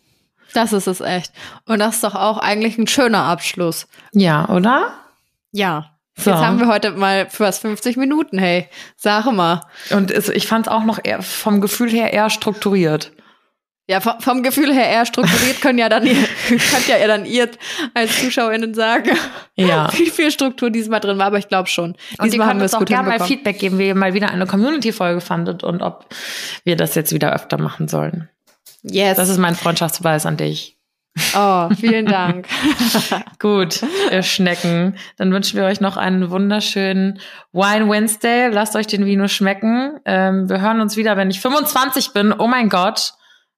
[0.53, 1.33] Das ist es echt.
[1.65, 3.87] Und das ist doch auch eigentlich ein schöner Abschluss.
[4.13, 4.93] Ja, oder?
[5.51, 5.91] Ja.
[6.17, 6.31] So.
[6.31, 8.69] Jetzt haben wir heute mal fast 50 Minuten, hey.
[8.95, 9.61] Sag mal.
[9.89, 13.11] Und es, ich fand es auch noch eher vom Gefühl her eher strukturiert.
[13.87, 16.15] Ja, vom, vom Gefühl her eher strukturiert können ja dann ihr,
[16.47, 17.49] könnt ja ihr dann ihr
[17.93, 19.11] als ZuschauerInnen sagen,
[19.55, 19.91] Ja.
[19.97, 21.91] wie viel Struktur diesmal drin war, aber ich glaube schon.
[21.91, 23.19] Und ihr Diesmal haben könnt wir uns es auch gerne mal.
[23.19, 26.07] Feedback geben, wie ihr mal wieder eine Community-Folge fandet und ob
[26.63, 28.29] wir das jetzt wieder öfter machen sollen.
[28.81, 29.17] Yes.
[29.17, 30.74] Das ist mein Freundschaftsbeweis an dich.
[31.35, 32.47] Oh, vielen Dank.
[33.39, 34.95] Gut, ihr Schnecken.
[35.17, 37.19] Dann wünschen wir euch noch einen wunderschönen
[37.53, 38.49] Wine Wednesday.
[38.49, 39.99] Lasst euch den Vino schmecken.
[40.05, 42.33] Ähm, wir hören uns wieder, wenn ich 25 bin.
[42.37, 43.13] Oh mein Gott.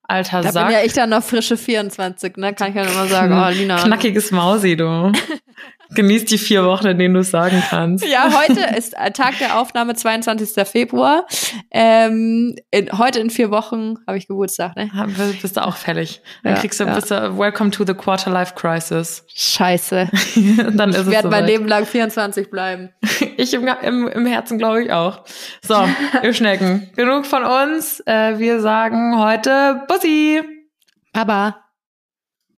[0.09, 0.67] Alter Da Sack.
[0.67, 2.53] bin ja ich dann noch frische 24, ne?
[2.53, 3.33] Kann ich ja nur mal sagen.
[3.33, 3.75] Oh, Lina.
[3.83, 5.11] Knackiges Mausi, du.
[5.95, 8.05] Genieß die vier Wochen, in denen du es sagen kannst.
[8.05, 10.67] Ja, heute ist äh, Tag der Aufnahme, 22.
[10.67, 11.25] Februar.
[11.71, 14.89] Ähm, in, heute in vier Wochen habe ich Geburtstag, ne?
[14.93, 15.07] Ja,
[15.41, 16.21] Bist du auch fällig.
[16.43, 16.93] Dann Ja, kriegst du, ja.
[16.95, 19.23] bist du Welcome to the Quarter Life Crisis.
[19.33, 20.09] Scheiße.
[20.73, 21.45] Dann ist Ich werde mein.
[21.45, 22.89] Leben lang 24 bleiben.
[23.39, 25.23] Ich im, im, im Herzen glaube ich auch.
[25.61, 25.75] So,
[26.23, 26.89] ihr Schnecken.
[26.95, 28.01] Genug von uns.
[28.07, 30.41] Äh, wir sagen heute Bussi.
[31.13, 31.57] Aber